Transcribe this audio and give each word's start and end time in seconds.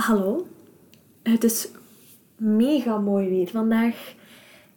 Hallo. 0.00 0.46
Het 1.22 1.44
is 1.44 1.68
mega 2.36 2.98
mooi 2.98 3.28
weer 3.28 3.48
vandaag. 3.48 4.14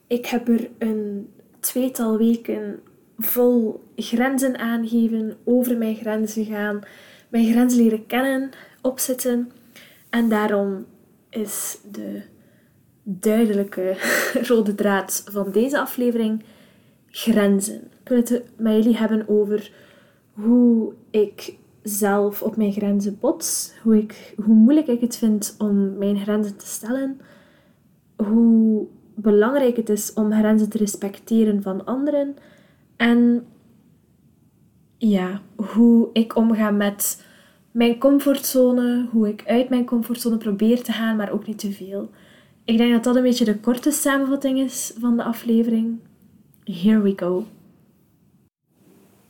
Ik 0.08 0.26
heb 0.26 0.48
er 0.48 0.70
een 0.78 1.34
tweetal 1.60 2.18
weken 2.18 2.80
vol 3.18 3.84
grenzen 3.96 4.58
aangeven, 4.58 5.38
over 5.44 5.78
mijn 5.78 5.96
grenzen 5.96 6.46
gaan, 6.46 6.82
mijn 7.30 7.52
grenzen 7.52 7.82
leren 7.82 8.06
kennen, 8.06 8.50
opzetten. 8.82 9.52
En 10.10 10.30
daarom 10.30 10.86
is 11.30 11.78
de 11.92 12.22
duidelijke 13.04 13.98
rode 14.50 14.76
draad 14.76 15.24
van 15.32 15.52
deze 15.52 15.80
aflevering 15.80 16.44
grenzen. 17.10 17.82
Ik 18.04 18.10
wil 18.10 18.18
het 18.18 18.44
met 18.58 18.74
jullie 18.74 18.98
hebben 18.98 19.28
over 19.28 19.72
hoe 20.34 20.94
ik 21.10 21.56
zelf 21.84 22.42
op 22.42 22.56
mijn 22.56 22.72
grenzen 22.72 23.18
bots, 23.20 23.74
hoe, 23.84 23.98
ik, 23.98 24.34
hoe 24.46 24.56
moeilijk 24.56 24.88
ik 24.88 25.02
het 25.02 25.18
vind 25.18 25.56
om 25.58 25.98
mijn 25.98 26.18
grenzen 26.18 26.58
te 26.58 26.66
stellen, 26.66 27.20
hoe 28.16 28.88
belangrijk 29.16 29.76
het 29.76 29.90
is 29.90 30.14
om 30.14 30.32
grenzen 30.32 30.70
te 30.70 30.78
respecteren 30.78 31.62
van 31.62 31.86
anderen 31.86 32.36
en 32.96 33.46
ja, 34.98 35.42
hoe 35.56 36.10
ik 36.14 36.36
omga 36.36 36.72
met 36.72 37.26
mijn 37.72 38.00
comfortzone, 38.00 39.08
hoe 39.12 39.28
ik 39.28 39.44
uit 39.48 39.70
mijn 39.70 39.86
comfortzone 39.86 40.38
probeer 40.38 40.84
te 40.84 40.92
gaan, 40.92 41.16
maar 41.16 41.32
ook 41.32 41.48
niet 41.48 41.60
te 41.60 41.72
veel. 41.72 42.10
Ik 42.66 42.78
denk 42.78 42.92
dat 42.92 43.04
dat 43.04 43.16
een 43.16 43.24
beetje 43.24 43.46
de 43.46 43.60
korte 43.60 43.92
samenvatting 43.92 44.60
is 44.60 44.94
van 45.00 45.18
de 45.18 45.24
aflevering. 45.24 46.00
Here 46.64 47.02
we 47.02 47.14
go. 47.16 47.46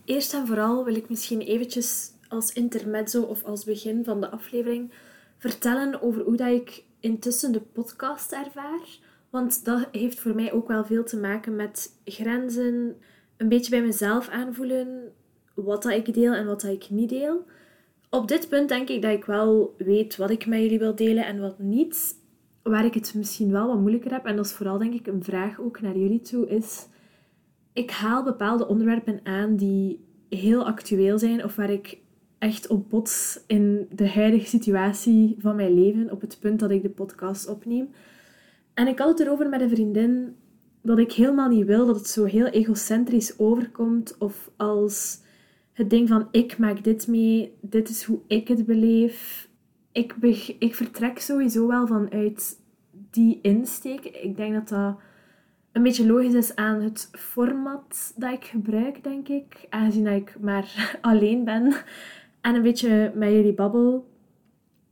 Eerst 0.05 0.33
en 0.33 0.47
vooral 0.47 0.85
wil 0.85 0.95
ik 0.95 1.09
misschien 1.09 1.39
eventjes 1.41 2.11
als 2.33 2.53
intermezzo 2.53 3.21
of 3.21 3.43
als 3.43 3.63
begin 3.63 4.03
van 4.03 4.21
de 4.21 4.29
aflevering 4.29 4.93
vertellen 5.37 6.01
over 6.01 6.21
hoe 6.21 6.37
dat 6.37 6.47
ik 6.47 6.83
intussen 6.99 7.51
de 7.51 7.61
podcast 7.61 8.31
ervaar. 8.31 8.97
Want 9.29 9.65
dat 9.65 9.87
heeft 9.91 10.19
voor 10.19 10.35
mij 10.35 10.51
ook 10.51 10.67
wel 10.67 10.85
veel 10.85 11.03
te 11.03 11.19
maken 11.19 11.55
met 11.55 11.99
grenzen, 12.05 12.95
een 13.37 13.49
beetje 13.49 13.69
bij 13.69 13.81
mezelf 13.81 14.29
aanvoelen 14.29 15.11
wat 15.53 15.83
dat 15.83 15.91
ik 15.91 16.13
deel 16.13 16.33
en 16.33 16.45
wat 16.45 16.61
dat 16.61 16.71
ik 16.71 16.89
niet 16.89 17.09
deel. 17.09 17.45
Op 18.09 18.27
dit 18.27 18.49
punt 18.49 18.69
denk 18.69 18.89
ik 18.89 19.01
dat 19.01 19.11
ik 19.11 19.25
wel 19.25 19.75
weet 19.77 20.15
wat 20.15 20.29
ik 20.29 20.45
met 20.45 20.59
jullie 20.59 20.79
wil 20.79 20.95
delen 20.95 21.25
en 21.25 21.39
wat 21.39 21.59
niet. 21.59 22.21
Waar 22.63 22.85
ik 22.85 22.93
het 22.93 23.13
misschien 23.15 23.51
wel 23.51 23.67
wat 23.67 23.79
moeilijker 23.79 24.11
heb, 24.11 24.25
en 24.25 24.35
dat 24.35 24.45
is 24.45 24.51
vooral 24.51 24.77
denk 24.77 24.93
ik 24.93 25.07
een 25.07 25.23
vraag 25.23 25.59
ook 25.59 25.81
naar 25.81 25.97
jullie 25.97 26.21
toe, 26.21 26.47
is 26.47 26.87
ik 27.73 27.91
haal 27.91 28.23
bepaalde 28.23 28.67
onderwerpen 28.67 29.19
aan 29.23 29.55
die 29.55 30.05
heel 30.29 30.65
actueel 30.65 31.19
zijn 31.19 31.43
of 31.43 31.55
waar 31.55 31.69
ik 31.69 32.02
echt 32.43 32.67
op 32.67 32.89
bots 32.89 33.39
in 33.47 33.87
de 33.91 34.09
huidige 34.09 34.47
situatie 34.47 35.35
van 35.39 35.55
mijn 35.55 35.73
leven, 35.73 36.11
op 36.11 36.21
het 36.21 36.37
punt 36.39 36.59
dat 36.59 36.71
ik 36.71 36.81
de 36.81 36.89
podcast 36.89 37.47
opneem. 37.47 37.89
En 38.73 38.87
ik 38.87 38.99
had 38.99 39.09
het 39.09 39.19
erover 39.19 39.49
met 39.49 39.61
een 39.61 39.69
vriendin 39.69 40.35
dat 40.81 40.99
ik 40.99 41.11
helemaal 41.11 41.49
niet 41.49 41.65
wil 41.65 41.85
dat 41.85 41.95
het 41.95 42.07
zo 42.07 42.23
heel 42.23 42.45
egocentrisch 42.45 43.39
overkomt 43.39 44.15
of 44.17 44.51
als 44.55 45.19
het 45.73 45.89
ding 45.89 46.07
van 46.07 46.27
ik 46.31 46.57
maak 46.57 46.83
dit 46.83 47.07
mee, 47.07 47.53
dit 47.61 47.89
is 47.89 48.03
hoe 48.03 48.19
ik 48.27 48.47
het 48.47 48.65
beleef. 48.65 49.49
Ik, 49.91 50.15
ik 50.59 50.75
vertrek 50.75 51.19
sowieso 51.19 51.67
wel 51.67 51.87
vanuit 51.87 52.59
die 52.91 53.39
insteek. 53.41 54.05
Ik 54.05 54.37
denk 54.37 54.53
dat 54.53 54.69
dat 54.69 54.97
een 55.71 55.83
beetje 55.83 56.07
logisch 56.07 56.33
is 56.33 56.55
aan 56.55 56.81
het 56.81 57.09
format 57.11 58.13
dat 58.15 58.33
ik 58.33 58.45
gebruik, 58.45 59.03
denk 59.03 59.27
ik. 59.27 59.65
Aangezien 59.69 60.03
dat 60.03 60.13
ik 60.13 60.35
maar 60.39 60.97
alleen 61.01 61.43
ben 61.43 61.73
en 62.43 62.55
een 62.55 62.61
beetje 62.61 63.11
met 63.15 63.31
jullie 63.31 63.53
babbel. 63.53 64.07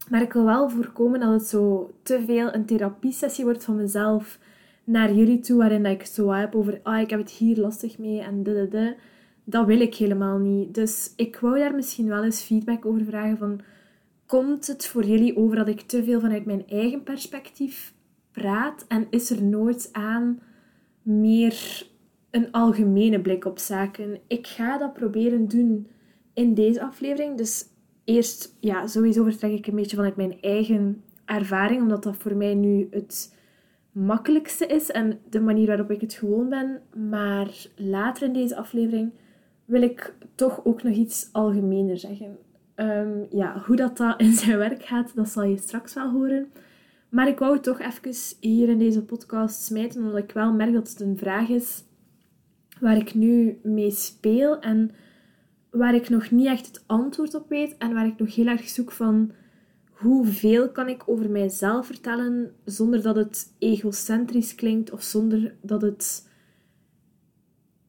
Maar 0.09 0.21
ik 0.21 0.33
wil 0.33 0.45
wel 0.45 0.69
voorkomen 0.69 1.19
dat 1.19 1.31
het 1.31 1.47
zo 1.47 1.91
te 2.03 2.23
veel 2.25 2.53
een 2.53 2.66
therapiesessie 2.66 3.44
wordt 3.44 3.63
van 3.63 3.75
mezelf 3.75 4.39
naar 4.83 5.13
jullie 5.13 5.39
toe, 5.39 5.57
waarin 5.57 5.83
dat 5.83 5.91
ik 5.91 6.05
zo 6.05 6.29
heb 6.29 6.55
over, 6.55 6.79
ah, 6.83 6.99
ik 6.99 7.09
heb 7.09 7.19
het 7.19 7.29
hier 7.29 7.57
lastig 7.57 7.97
mee 7.97 8.22
en 8.22 8.44
de, 8.44 8.53
de, 8.53 8.67
de. 8.67 8.95
Dat 9.44 9.66
wil 9.66 9.79
ik 9.79 9.95
helemaal 9.95 10.38
niet. 10.38 10.73
Dus 10.73 11.13
ik 11.16 11.35
wou 11.35 11.59
daar 11.59 11.75
misschien 11.75 12.07
wel 12.07 12.23
eens 12.23 12.41
feedback 12.41 12.85
over 12.85 13.06
vragen 13.06 13.38
van, 13.38 13.62
komt 14.25 14.68
het 14.68 14.88
voor 14.88 15.06
jullie 15.06 15.38
over 15.38 15.56
dat 15.56 15.68
ik 15.68 15.81
te 15.81 16.03
veel 16.03 16.19
vanuit 16.19 16.45
mijn 16.45 16.68
eigen 16.68 17.03
perspectief 17.03 17.94
praat 18.31 18.85
en 18.88 19.07
is 19.09 19.29
er 19.29 19.44
nooit 19.44 19.89
aan 19.91 20.39
meer 21.01 21.88
een 22.29 22.51
algemene 22.51 23.22
blik 23.22 23.45
op 23.45 23.59
zaken? 23.59 24.19
Ik 24.28 24.47
ga 24.47 24.78
dat 24.78 24.94
proberen 24.94 25.47
doen 25.47 25.88
in 26.34 26.53
deze 26.53 26.81
aflevering. 26.81 27.38
Dus 27.38 27.66
eerst, 28.03 28.56
ja, 28.59 28.88
sowieso 28.88 29.24
vertrek 29.24 29.52
ik 29.52 29.68
een 29.68 29.75
beetje 29.75 29.96
vanuit 29.96 30.16
mijn 30.16 30.42
eigen 30.42 31.03
ervaring, 31.25 31.81
omdat 31.81 32.03
dat 32.03 32.16
voor 32.16 32.36
mij 32.36 32.53
nu 32.53 32.88
het 32.92 33.36
makkelijkste 33.92 34.66
is 34.66 34.92
en 34.92 35.19
de 35.30 35.40
manier 35.40 35.68
waarop 35.68 35.92
ik 35.92 36.02
het 36.02 36.14
gewoon 36.14 36.50
ben. 36.50 36.81
Maar 37.09 37.66
later 37.75 38.28
in 38.28 38.34
deze 38.34 38.56
aflevering 38.56 39.12
wil 39.66 39.81
ik 39.81 40.14
toch 40.36 40.66
ook 40.66 40.84
nog 40.84 40.94
iets 40.94 41.30
algemener 41.31 41.97
zeggen. 41.97 42.38
Ehm, 42.75 43.25
ja, 43.30 43.63
hoe 43.66 43.75
dat, 43.75 43.98
dat 43.98 44.19
in 44.22 44.34
zijn 44.34 44.58
werk 44.58 44.86
gaat, 44.86 45.16
dat 45.16 45.30
zal 45.30 45.44
je 45.44 45.58
straks 45.58 45.94
wel 45.94 46.12
horen. 46.12 46.52
Maar 47.09 47.28
ik 47.28 47.40
wou 47.40 47.53
het 47.53 47.63
toch 47.63 47.80
even 47.80 48.38
hier 48.40 48.69
in 48.69 48.78
deze 48.78 49.03
podcast 49.03 49.62
smijten, 49.63 50.03
omdat 50.03 50.18
ik 50.18 50.31
wel 50.31 50.53
merk 50.53 50.74
dat 50.74 50.90
het 50.90 51.02
een 51.02 51.18
vraag 51.18 51.50
is 51.50 51.84
waar 52.80 52.98
ik 52.98 53.13
nu 53.13 53.59
mee 53.63 53.92
speel 53.92 54.59
en 54.59 54.92
waar 55.71 55.95
ik 55.95 56.09
nog 56.09 56.31
niet 56.31 56.45
echt 56.45 56.67
het 56.67 56.83
antwoord 56.85 57.33
op 57.33 57.49
weet 57.49 57.77
en 57.77 57.93
waar 57.93 58.07
ik 58.07 58.17
nog 58.17 58.35
heel 58.35 58.47
erg 58.47 58.69
zoek 58.69 58.91
van 58.91 59.31
hoeveel 59.91 60.71
kan 60.71 60.87
ik 60.87 61.03
over 61.05 61.29
mijzelf 61.29 61.85
vertellen 61.85 62.55
zonder 62.65 63.01
dat 63.01 63.15
het 63.15 63.53
egocentrisch 63.59 64.55
klinkt 64.55 64.91
of 64.91 65.01
zonder 65.01 65.55
dat 65.61 65.81
het 65.81 66.29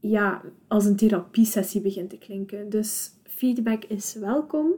ja, 0.00 0.42
als 0.68 0.84
een 0.84 0.96
therapiesessie 0.96 1.80
begint 1.80 2.10
te 2.10 2.18
klinken. 2.18 2.70
Dus 2.70 3.10
feedback 3.24 3.84
is 3.84 4.14
welkom. 4.14 4.72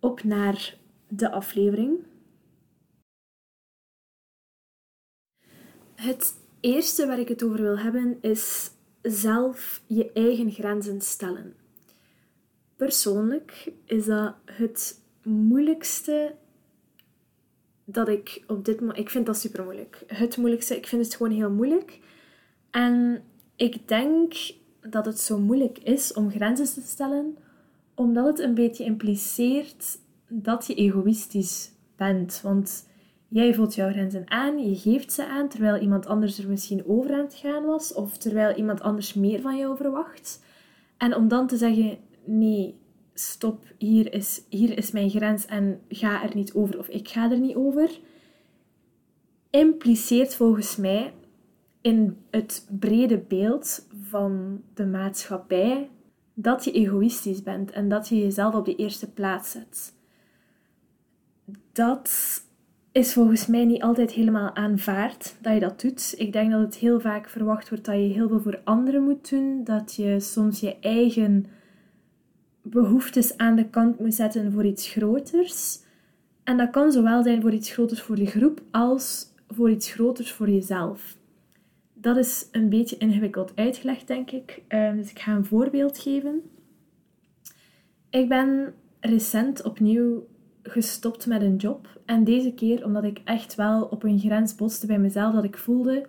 Op 0.00 0.22
naar 0.22 0.76
de 1.08 1.30
aflevering. 1.30 1.98
Het 5.94 6.34
eerste 6.60 7.06
waar 7.06 7.18
ik 7.18 7.28
het 7.28 7.42
over 7.42 7.62
wil 7.62 7.78
hebben 7.78 8.18
is 8.20 8.70
zelf 9.02 9.82
je 9.86 10.12
eigen 10.12 10.50
grenzen 10.50 11.00
stellen. 11.00 11.59
Persoonlijk 12.80 13.72
is 13.84 14.04
dat 14.04 14.34
het 14.44 15.02
moeilijkste 15.22 16.34
dat 17.84 18.08
ik 18.08 18.44
op 18.46 18.64
dit 18.64 18.80
moment... 18.80 18.98
Ik 18.98 19.10
vind 19.10 19.26
dat 19.26 19.36
super 19.36 19.64
moeilijk. 19.64 20.04
Het 20.06 20.36
moeilijkste, 20.36 20.76
ik 20.76 20.86
vind 20.86 21.04
het 21.04 21.14
gewoon 21.14 21.32
heel 21.32 21.50
moeilijk. 21.50 21.98
En 22.70 23.22
ik 23.56 23.88
denk 23.88 24.34
dat 24.80 25.06
het 25.06 25.18
zo 25.18 25.38
moeilijk 25.38 25.78
is 25.78 26.12
om 26.12 26.30
grenzen 26.30 26.66
te 26.66 26.80
stellen, 26.80 27.36
omdat 27.94 28.26
het 28.26 28.38
een 28.38 28.54
beetje 28.54 28.84
impliceert 28.84 29.98
dat 30.28 30.66
je 30.66 30.74
egoïstisch 30.74 31.72
bent. 31.96 32.40
Want 32.42 32.88
jij 33.28 33.54
voelt 33.54 33.74
jouw 33.74 33.90
grenzen 33.90 34.30
aan, 34.30 34.68
je 34.68 34.76
geeft 34.76 35.12
ze 35.12 35.26
aan, 35.26 35.48
terwijl 35.48 35.76
iemand 35.76 36.06
anders 36.06 36.38
er 36.38 36.48
misschien 36.48 36.86
over 36.86 37.12
aan 37.12 37.24
het 37.24 37.34
gaan 37.34 37.64
was, 37.64 37.92
of 37.94 38.18
terwijl 38.18 38.56
iemand 38.56 38.80
anders 38.80 39.14
meer 39.14 39.40
van 39.40 39.56
jou 39.56 39.76
verwacht. 39.76 40.42
En 40.96 41.16
om 41.16 41.28
dan 41.28 41.46
te 41.46 41.56
zeggen, 41.56 41.98
nee, 42.30 42.74
stop, 43.14 43.64
hier 43.78 44.12
is, 44.12 44.42
hier 44.48 44.78
is 44.78 44.90
mijn 44.90 45.10
grens 45.10 45.46
en 45.46 45.80
ga 45.88 46.22
er 46.22 46.34
niet 46.34 46.54
over 46.54 46.78
of 46.78 46.88
ik 46.88 47.08
ga 47.08 47.30
er 47.30 47.38
niet 47.38 47.56
over, 47.56 48.00
impliceert 49.50 50.34
volgens 50.34 50.76
mij 50.76 51.12
in 51.80 52.16
het 52.30 52.66
brede 52.78 53.18
beeld 53.18 53.86
van 54.02 54.62
de 54.74 54.86
maatschappij 54.86 55.90
dat 56.34 56.64
je 56.64 56.72
egoïstisch 56.72 57.42
bent 57.42 57.70
en 57.70 57.88
dat 57.88 58.08
je 58.08 58.18
jezelf 58.18 58.54
op 58.54 58.64
de 58.64 58.76
eerste 58.76 59.12
plaats 59.12 59.50
zet. 59.50 59.94
Dat 61.72 62.10
is 62.92 63.12
volgens 63.12 63.46
mij 63.46 63.64
niet 63.64 63.82
altijd 63.82 64.10
helemaal 64.10 64.54
aanvaard 64.54 65.36
dat 65.40 65.54
je 65.54 65.60
dat 65.60 65.80
doet. 65.80 66.14
Ik 66.16 66.32
denk 66.32 66.50
dat 66.50 66.60
het 66.60 66.76
heel 66.76 67.00
vaak 67.00 67.28
verwacht 67.28 67.68
wordt 67.68 67.84
dat 67.84 67.94
je 67.94 68.00
heel 68.00 68.28
veel 68.28 68.40
voor 68.40 68.60
anderen 68.64 69.02
moet 69.02 69.30
doen, 69.30 69.64
dat 69.64 69.94
je 69.94 70.20
soms 70.20 70.60
je 70.60 70.78
eigen 70.80 71.46
behoeftes 72.62 73.36
aan 73.36 73.56
de 73.56 73.68
kant 73.68 73.98
moet 73.98 74.14
zetten 74.14 74.52
voor 74.52 74.64
iets 74.64 74.88
groters. 74.88 75.78
En 76.44 76.56
dat 76.56 76.70
kan 76.70 76.92
zowel 76.92 77.22
zijn 77.22 77.40
voor 77.40 77.52
iets 77.52 77.72
groters 77.72 78.02
voor 78.02 78.16
de 78.16 78.26
groep 78.26 78.60
als 78.70 79.26
voor 79.48 79.70
iets 79.70 79.92
groters 79.92 80.32
voor 80.32 80.50
jezelf. 80.50 81.16
Dat 81.94 82.16
is 82.16 82.48
een 82.52 82.68
beetje 82.68 82.96
ingewikkeld 82.96 83.52
uitgelegd, 83.54 84.06
denk 84.06 84.30
ik. 84.30 84.62
Ehm, 84.68 84.96
dus 84.96 85.10
ik 85.10 85.18
ga 85.18 85.32
een 85.32 85.44
voorbeeld 85.44 85.98
geven. 85.98 86.42
Ik 88.10 88.28
ben 88.28 88.74
recent 89.00 89.62
opnieuw 89.62 90.26
gestopt 90.62 91.26
met 91.26 91.42
een 91.42 91.56
job. 91.56 92.00
En 92.04 92.24
deze 92.24 92.54
keer 92.54 92.84
omdat 92.84 93.04
ik 93.04 93.20
echt 93.24 93.54
wel 93.54 93.82
op 93.82 94.02
een 94.02 94.18
grens 94.18 94.54
botste 94.54 94.86
bij 94.86 94.98
mezelf. 94.98 95.34
Dat 95.34 95.44
ik 95.44 95.56
voelde, 95.56 96.06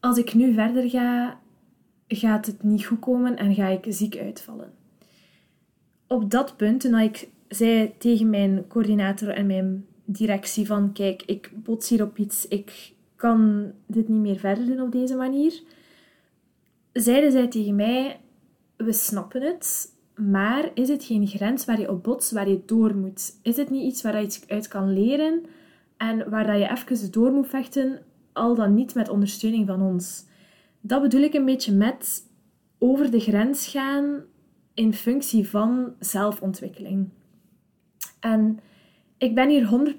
als 0.00 0.18
ik 0.18 0.34
nu 0.34 0.54
verder 0.54 0.90
ga, 0.90 1.40
gaat 2.08 2.46
het 2.46 2.62
niet 2.62 2.84
goed 2.84 2.98
komen 2.98 3.36
en 3.36 3.54
ga 3.54 3.68
ik 3.68 3.84
ziek 3.88 4.18
uitvallen 4.18 4.81
op 6.12 6.30
dat 6.30 6.56
punt, 6.56 6.80
toen 6.80 6.98
ik 6.98 7.28
zei 7.48 7.94
tegen 7.98 8.30
mijn 8.30 8.66
coördinator 8.68 9.28
en 9.28 9.46
mijn 9.46 9.86
directie 10.04 10.66
van 10.66 10.92
kijk, 10.92 11.22
ik 11.22 11.50
bots 11.54 11.88
hier 11.88 12.02
op 12.02 12.18
iets, 12.18 12.48
ik 12.48 12.92
kan 13.16 13.72
dit 13.86 14.08
niet 14.08 14.20
meer 14.20 14.38
verder 14.38 14.66
doen 14.66 14.80
op 14.80 14.92
deze 14.92 15.16
manier, 15.16 15.62
zeiden 16.92 17.32
zij 17.32 17.48
tegen 17.48 17.74
mij, 17.74 18.20
we 18.76 18.92
snappen 18.92 19.42
het, 19.42 19.92
maar 20.16 20.70
is 20.74 20.88
het 20.88 21.04
geen 21.04 21.26
grens 21.26 21.64
waar 21.64 21.80
je 21.80 21.90
op 21.90 22.02
botst, 22.02 22.30
waar 22.30 22.48
je 22.48 22.62
door 22.66 22.96
moet? 22.96 23.38
Is 23.42 23.56
het 23.56 23.70
niet 23.70 23.84
iets 23.84 24.02
waar 24.02 24.18
je 24.18 24.24
iets 24.24 24.48
uit 24.48 24.68
kan 24.68 24.92
leren 24.92 25.42
en 25.96 26.30
waar 26.30 26.46
dat 26.46 26.58
je 26.58 26.70
even 26.70 27.12
door 27.12 27.32
moet 27.32 27.48
vechten, 27.48 28.02
al 28.32 28.54
dan 28.54 28.74
niet 28.74 28.94
met 28.94 29.08
ondersteuning 29.08 29.66
van 29.66 29.82
ons? 29.82 30.24
Dat 30.80 31.02
bedoel 31.02 31.22
ik 31.22 31.34
een 31.34 31.44
beetje 31.44 31.72
met 31.72 32.30
over 32.78 33.10
de 33.10 33.20
grens 33.20 33.68
gaan 33.68 34.24
in 34.74 34.94
functie 34.94 35.48
van 35.48 35.94
zelfontwikkeling. 35.98 37.08
En 38.20 38.58
ik 39.18 39.34
ben 39.34 39.48
hier 39.48 39.94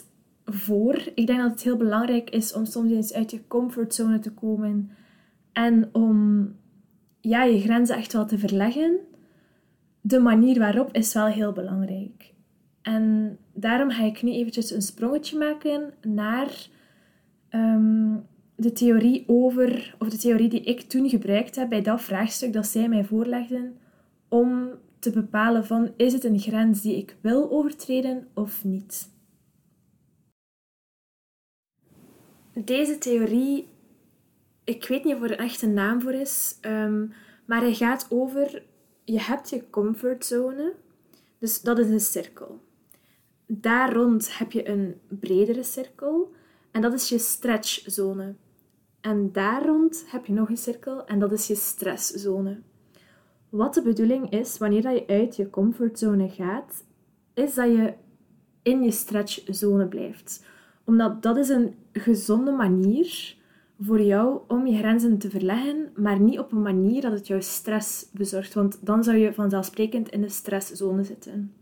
100% 0.00 0.04
voor. 0.44 0.94
Ik 1.14 1.26
denk 1.26 1.40
dat 1.40 1.50
het 1.50 1.62
heel 1.62 1.76
belangrijk 1.76 2.30
is 2.30 2.52
om 2.52 2.64
soms 2.64 2.92
eens 2.92 3.12
uit 3.12 3.30
je 3.30 3.46
comfortzone 3.46 4.18
te 4.18 4.32
komen 4.32 4.90
en 5.52 5.88
om 5.92 6.50
ja, 7.20 7.42
je 7.42 7.60
grenzen 7.60 7.96
echt 7.96 8.12
wel 8.12 8.26
te 8.26 8.38
verleggen. 8.38 8.98
De 10.00 10.18
manier 10.18 10.58
waarop 10.58 10.92
is 10.92 11.14
wel 11.14 11.26
heel 11.26 11.52
belangrijk. 11.52 12.34
En 12.82 13.38
daarom 13.52 13.90
ga 13.90 14.04
ik 14.04 14.22
nu 14.22 14.32
eventjes 14.32 14.70
een 14.70 14.82
sprongetje 14.82 15.38
maken 15.38 15.92
naar 16.02 16.68
ehm, 17.48 18.16
de 18.56 18.72
theorie 18.72 19.24
over, 19.26 19.94
of 19.98 20.08
de 20.08 20.16
theorie 20.16 20.48
die 20.48 20.60
ik 20.60 20.80
toen 20.80 21.08
gebruikt 21.08 21.56
heb 21.56 21.68
bij 21.68 21.82
dat 21.82 22.02
vraagstuk 22.02 22.52
dat 22.52 22.66
zij 22.66 22.88
mij 22.88 23.04
voorlegden 23.04 23.76
om 24.28 24.70
te 24.98 25.10
bepalen 25.10 25.66
van 25.66 25.92
is 25.96 26.12
het 26.12 26.24
een 26.24 26.38
grens 26.38 26.82
die 26.82 26.96
ik 26.96 27.16
wil 27.20 27.50
overtreden 27.50 28.28
of 28.34 28.64
niet. 28.64 29.14
Deze 32.64 32.98
theorie, 32.98 33.68
ik 34.64 34.88
weet 34.88 35.04
niet 35.04 35.14
of 35.14 35.22
er 35.22 35.30
een 35.30 35.36
echte 35.36 35.66
naam 35.66 36.00
voor 36.00 36.12
is, 36.12 36.58
um, 36.62 37.12
maar 37.46 37.60
hij 37.60 37.74
gaat 37.74 38.06
over, 38.08 38.62
je 39.04 39.20
hebt 39.20 39.50
je 39.50 39.70
comfortzone, 39.70 40.74
dus 41.38 41.60
dat 41.60 41.78
is 41.78 41.88
een 41.88 42.00
cirkel. 42.00 42.60
Daar 43.46 43.92
rond 43.92 44.38
heb 44.38 44.52
je 44.52 44.68
een 44.68 45.00
bredere 45.08 45.62
cirkel 45.62 46.32
en 46.70 46.82
dat 46.82 46.92
is 46.92 47.08
je 47.08 47.18
stretchzone. 47.18 48.34
En 49.00 49.32
daar 49.32 49.66
rond 49.66 50.04
heb 50.06 50.26
je 50.26 50.32
nog 50.32 50.48
een 50.48 50.56
cirkel 50.56 51.06
en 51.06 51.18
dat 51.18 51.32
is 51.32 51.46
je 51.46 51.54
stresszone. 51.54 52.62
Wat 53.56 53.74
de 53.74 53.82
bedoeling 53.82 54.30
is, 54.30 54.58
wanneer 54.58 54.90
je 54.90 55.06
uit 55.06 55.36
je 55.36 55.50
comfortzone 55.50 56.28
gaat, 56.28 56.84
is 57.34 57.54
dat 57.54 57.66
je 57.66 57.94
in 58.62 58.82
je 58.82 58.90
stretchzone 58.90 59.86
blijft. 59.86 60.44
Omdat 60.84 61.22
dat 61.22 61.36
is 61.36 61.48
een 61.48 61.74
gezonde 61.92 62.50
manier 62.50 63.36
voor 63.80 64.00
jou 64.00 64.40
om 64.48 64.66
je 64.66 64.78
grenzen 64.78 65.18
te 65.18 65.30
verleggen, 65.30 65.90
maar 65.94 66.20
niet 66.20 66.38
op 66.38 66.52
een 66.52 66.62
manier 66.62 67.00
dat 67.00 67.12
het 67.12 67.26
jou 67.26 67.42
stress 67.42 68.10
bezorgt. 68.12 68.54
Want 68.54 68.86
dan 68.86 69.04
zou 69.04 69.16
je 69.16 69.34
vanzelfsprekend 69.34 70.08
in 70.08 70.20
de 70.20 70.28
stresszone 70.28 71.04
zitten. 71.04 71.52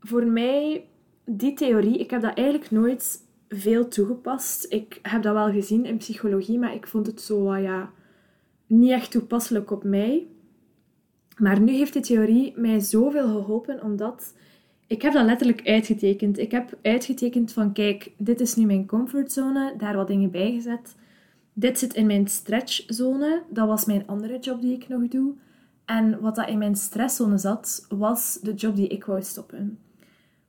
Voor 0.00 0.26
mij, 0.26 0.88
die 1.24 1.54
theorie, 1.54 1.98
ik 1.98 2.10
heb 2.10 2.22
dat 2.22 2.34
eigenlijk 2.34 2.70
nooit 2.70 3.18
veel 3.48 3.88
toegepast. 3.88 4.66
Ik 4.68 4.98
heb 5.02 5.22
dat 5.22 5.34
wel 5.34 5.50
gezien 5.50 5.84
in 5.84 5.96
psychologie, 5.96 6.58
maar 6.58 6.74
ik 6.74 6.86
vond 6.86 7.06
het 7.06 7.20
zo, 7.20 7.56
ja, 7.56 7.92
niet 8.66 8.90
echt 8.90 9.10
toepasselijk 9.10 9.70
op 9.70 9.84
mij. 9.84 10.26
Maar 11.38 11.60
nu 11.60 11.72
heeft 11.72 11.92
die 11.92 12.02
theorie 12.02 12.52
mij 12.56 12.80
zoveel 12.80 13.26
geholpen, 13.26 13.82
omdat 13.82 14.34
ik 14.86 15.02
heb 15.02 15.12
dat 15.12 15.24
letterlijk 15.24 15.68
uitgetekend. 15.68 16.38
Ik 16.38 16.50
heb 16.50 16.78
uitgetekend 16.82 17.52
van, 17.52 17.72
kijk, 17.72 18.10
dit 18.16 18.40
is 18.40 18.54
nu 18.54 18.66
mijn 18.66 18.86
comfortzone, 18.86 19.74
daar 19.78 19.96
wat 19.96 20.06
dingen 20.06 20.30
bij 20.30 20.52
gezet. 20.52 20.96
Dit 21.52 21.78
zit 21.78 21.94
in 21.94 22.06
mijn 22.06 22.28
stretchzone, 22.28 23.42
dat 23.50 23.66
was 23.68 23.84
mijn 23.84 24.06
andere 24.06 24.38
job 24.38 24.60
die 24.60 24.74
ik 24.74 24.88
nog 24.88 25.08
doe. 25.08 25.32
En 25.84 26.20
wat 26.20 26.34
dat 26.34 26.48
in 26.48 26.58
mijn 26.58 26.76
stresszone 26.76 27.38
zat, 27.38 27.86
was 27.88 28.38
de 28.42 28.54
job 28.54 28.76
die 28.76 28.88
ik 28.88 29.04
wou 29.04 29.22
stoppen. 29.22 29.78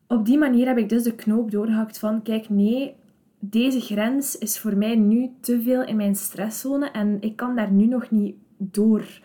Op 0.08 0.26
die 0.26 0.38
manier 0.38 0.68
heb 0.68 0.78
ik 0.78 0.90
dus 0.90 1.04
de 1.04 1.16
knoop 1.16 1.52
doorgehakt 1.52 2.00
van, 2.00 2.22
kijk, 2.22 2.50
nee, 2.50 2.96
deze 3.40 3.80
grens 3.80 4.38
is 4.38 4.60
voor 4.60 4.78
mij 4.78 4.96
nu 4.96 5.30
te 5.42 5.62
veel 5.62 5.84
in 5.84 5.96
mijn 5.96 6.16
stresszone 6.16 6.92
en 6.92 7.18
ik 7.22 7.36
kan 7.36 7.56
daar 7.56 7.72
nu 7.72 7.86
nog 7.86 8.12
niet 8.12 8.36
door. 8.58 9.22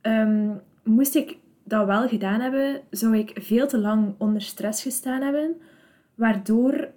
Ehm, 0.00 0.50
moest 0.82 1.14
ik 1.14 1.36
dat 1.64 1.86
wel 1.86 2.08
gedaan 2.08 2.40
hebben, 2.40 2.80
zou 2.90 3.16
ik 3.16 3.32
veel 3.34 3.68
te 3.68 3.78
lang 3.78 4.14
onder 4.18 4.42
stress 4.42 4.82
gestaan 4.82 5.22
hebben, 5.22 5.56
waardoor 6.14 6.88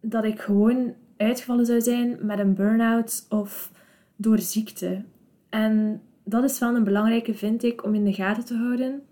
dat 0.00 0.24
ik 0.24 0.40
gewoon 0.40 0.94
uitgevallen 1.16 1.66
zou 1.66 1.80
zijn 1.80 2.18
met 2.20 2.38
een 2.38 2.54
burn-out 2.54 3.26
of 3.28 3.72
door 4.16 4.38
ziekte. 4.38 5.02
En 5.48 6.02
dat 6.24 6.44
is 6.44 6.58
wel 6.58 6.74
een 6.74 6.84
belangrijke, 6.84 7.34
vind 7.34 7.62
ik, 7.62 7.84
om 7.84 7.94
in 7.94 8.04
de 8.04 8.12
gaten 8.12 8.44
te 8.44 8.56
houden. 8.56 9.02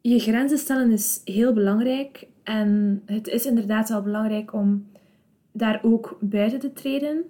Je 0.00 0.18
grenzen 0.18 0.58
stellen 0.58 0.90
is 0.90 1.20
heel 1.24 1.52
belangrijk 1.52 2.26
en 2.42 3.02
het 3.06 3.28
is 3.28 3.46
inderdaad 3.46 3.88
wel 3.88 4.02
belangrijk 4.02 4.52
om 4.52 4.86
daar 5.52 5.80
ook 5.82 6.18
buiten 6.20 6.58
te 6.58 6.72
treden. 6.72 7.24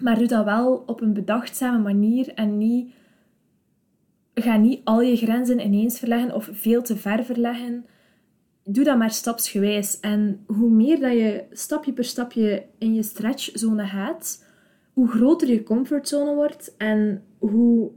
Maar 0.00 0.18
doe 0.18 0.26
dat 0.26 0.44
wel 0.44 0.82
op 0.86 1.00
een 1.00 1.12
bedachtzame 1.12 1.78
manier 1.78 2.34
en 2.34 2.58
niet 2.58 2.94
ga 4.42 4.56
niet 4.56 4.80
al 4.84 5.00
je 5.00 5.16
grenzen 5.16 5.60
ineens 5.60 5.98
verleggen 5.98 6.34
of 6.34 6.48
veel 6.52 6.82
te 6.82 6.96
ver 6.96 7.24
verleggen. 7.24 7.84
Doe 8.64 8.84
dat 8.84 8.98
maar 8.98 9.10
stapsgewijs. 9.10 10.00
En 10.00 10.44
hoe 10.46 10.70
meer 10.70 11.00
dat 11.00 11.12
je 11.12 11.44
stapje 11.50 11.92
per 11.92 12.04
stapje 12.04 12.66
in 12.78 12.94
je 12.94 13.02
stretchzone 13.02 13.86
gaat, 13.86 14.44
hoe 14.92 15.08
groter 15.08 15.48
je 15.48 15.62
comfortzone 15.62 16.34
wordt 16.34 16.74
en 16.76 17.22
hoe 17.38 17.90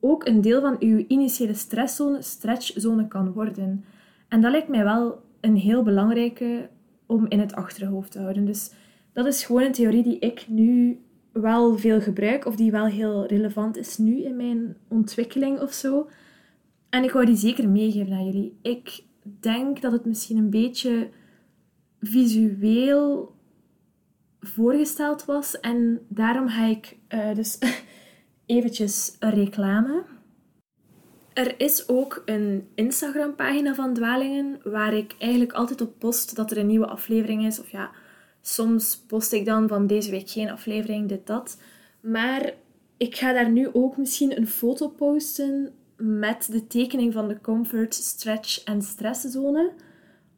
ook 0.00 0.26
een 0.26 0.40
deel 0.40 0.60
van 0.60 0.76
je 0.78 1.06
initiële 1.06 1.54
stresszone 1.54 2.22
stretchzone 2.22 3.08
kan 3.08 3.32
worden. 3.32 3.84
En 4.28 4.40
dat 4.40 4.50
lijkt 4.50 4.68
mij 4.68 4.84
wel 4.84 5.22
een 5.40 5.56
heel 5.56 5.82
belangrijke 5.82 6.68
om 7.06 7.26
in 7.28 7.40
het 7.40 7.54
achterhoofd 7.54 8.12
te 8.12 8.18
houden. 8.18 8.44
Dus 8.44 8.72
dat 9.12 9.26
is 9.26 9.44
gewoon 9.44 9.62
een 9.62 9.72
theorie 9.72 10.02
die 10.02 10.18
ik 10.18 10.44
nu 10.48 11.00
wel 11.32 11.78
veel 11.78 12.00
gebruik 12.00 12.46
of 12.46 12.56
die 12.56 12.70
wel 12.70 12.86
heel 12.86 13.26
relevant 13.26 13.76
is 13.76 13.98
nu 13.98 14.22
in 14.22 14.36
mijn 14.36 14.76
ontwikkeling 14.88 15.60
of 15.60 15.72
zo. 15.72 16.08
En 16.90 17.04
ik 17.04 17.10
wou 17.10 17.26
die 17.26 17.36
zeker 17.36 17.68
meegeven 17.68 18.12
aan 18.12 18.24
jullie. 18.24 18.58
Ik 18.62 19.02
denk 19.22 19.80
dat 19.80 19.92
het 19.92 20.04
misschien 20.04 20.36
een 20.36 20.50
beetje 20.50 21.08
visueel 22.00 23.34
voorgesteld 24.40 25.24
was 25.24 25.60
en 25.60 26.00
daarom 26.08 26.48
ga 26.48 26.64
ik 26.64 26.96
uh, 27.08 27.34
dus 27.34 27.58
eventjes 28.46 29.16
reclame. 29.20 30.04
Er 31.32 31.60
is 31.60 31.88
ook 31.88 32.22
een 32.24 32.68
Instagram-pagina 32.74 33.74
van 33.74 33.94
Dwalingen 33.94 34.60
waar 34.64 34.94
ik 34.94 35.14
eigenlijk 35.18 35.52
altijd 35.52 35.80
op 35.80 35.98
post 35.98 36.36
dat 36.36 36.50
er 36.50 36.58
een 36.58 36.66
nieuwe 36.66 36.86
aflevering 36.86 37.46
is. 37.46 37.60
Of 37.60 37.70
ja, 37.70 37.90
Soms 38.42 39.04
post 39.06 39.32
ik 39.32 39.44
dan 39.44 39.68
van 39.68 39.86
deze 39.86 40.10
week 40.10 40.30
geen 40.30 40.50
aflevering, 40.50 41.08
dit, 41.08 41.26
dat. 41.26 41.60
Maar 42.00 42.54
ik 42.96 43.16
ga 43.16 43.32
daar 43.32 43.50
nu 43.50 43.68
ook 43.72 43.96
misschien 43.96 44.36
een 44.36 44.46
foto 44.46 44.88
posten 44.88 45.72
met 45.96 46.48
de 46.50 46.66
tekening 46.66 47.12
van 47.12 47.28
de 47.28 47.40
comfort, 47.40 47.94
stretch 47.94 48.64
en 48.64 48.82
stresszone. 48.82 49.72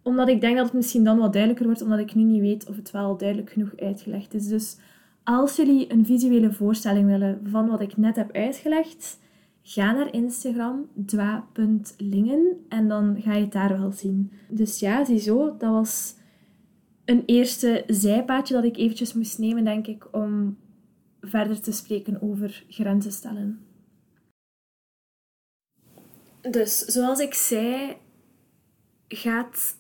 Omdat 0.02 0.28
ik 0.28 0.40
denk 0.40 0.56
dat 0.56 0.64
het 0.64 0.75
misschien 0.75 1.04
dan 1.04 1.18
wat 1.18 1.32
duidelijker 1.32 1.66
wordt, 1.66 1.82
omdat 1.82 1.99
ik 1.99 2.14
nu 2.14 2.23
niet 2.23 2.40
weet 2.40 2.68
of 2.68 2.76
het 2.76 2.90
wel 2.90 3.16
duidelijk 3.16 3.50
genoeg 3.50 3.76
uitgelegd 3.76 4.34
is. 4.34 4.49
Dus 4.49 4.76
als 5.25 5.56
jullie 5.56 5.92
een 5.92 6.06
visuele 6.06 6.52
voorstelling 6.52 7.06
willen 7.06 7.40
van 7.44 7.68
wat 7.68 7.80
ik 7.80 7.96
net 7.96 8.16
heb 8.16 8.32
uitgelegd, 8.32 9.18
ga 9.62 9.92
naar 9.92 10.12
Instagram, 10.12 10.88
dwa.lingen, 11.06 12.64
en 12.68 12.88
dan 12.88 13.16
ga 13.20 13.34
je 13.34 13.40
het 13.40 13.52
daar 13.52 13.78
wel 13.78 13.92
zien. 13.92 14.32
Dus 14.49 14.78
ja, 14.78 15.04
ziezo, 15.04 15.56
dat 15.58 15.70
was 15.70 16.14
een 17.04 17.23
eerste 17.26 17.84
zijpaadje 17.87 18.54
dat 18.54 18.64
ik 18.64 18.76
eventjes 18.76 19.12
moest 19.12 19.38
nemen, 19.38 19.64
denk 19.64 19.87
ik, 19.87 20.14
om 20.14 20.58
verder 21.20 21.61
te 21.61 21.73
spreken 21.73 22.23
over 22.23 22.64
grenzen 22.68 23.12
stellen. 23.12 23.66
Dus, 26.50 26.78
zoals 26.78 27.18
ik 27.18 27.34
zei, 27.34 27.96
gaat 29.08 29.76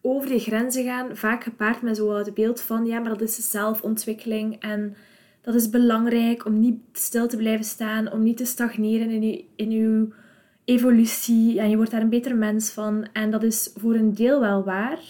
over 0.00 0.32
je 0.32 0.38
grenzen 0.38 0.84
gaan 0.84 1.16
vaak 1.16 1.42
gepaard 1.42 1.82
met 1.82 1.96
zo 1.96 2.16
het 2.16 2.34
beeld 2.34 2.60
van, 2.60 2.86
ja, 2.86 2.98
maar 2.98 3.10
dat 3.10 3.20
is 3.20 3.50
zelfontwikkeling 3.50 4.60
en 4.60 4.96
dat 5.40 5.54
is 5.54 5.70
belangrijk 5.70 6.44
om 6.44 6.60
niet 6.60 6.80
stil 6.92 7.28
te 7.28 7.36
blijven 7.36 7.64
staan, 7.64 8.12
om 8.12 8.22
niet 8.22 8.36
te 8.36 8.44
stagneren 8.44 9.10
in 9.10 9.22
je, 9.22 9.44
in 9.56 9.70
je 9.70 10.08
evolutie 10.64 11.60
en 11.60 11.70
je 11.70 11.76
wordt 11.76 11.90
daar 11.90 12.00
een 12.02 12.08
beter 12.08 12.36
mens 12.36 12.70
van. 12.70 13.08
En 13.12 13.30
dat 13.30 13.42
is 13.42 13.70
voor 13.76 13.94
een 13.94 14.14
deel 14.14 14.40
wel 14.40 14.64
waar 14.64 15.00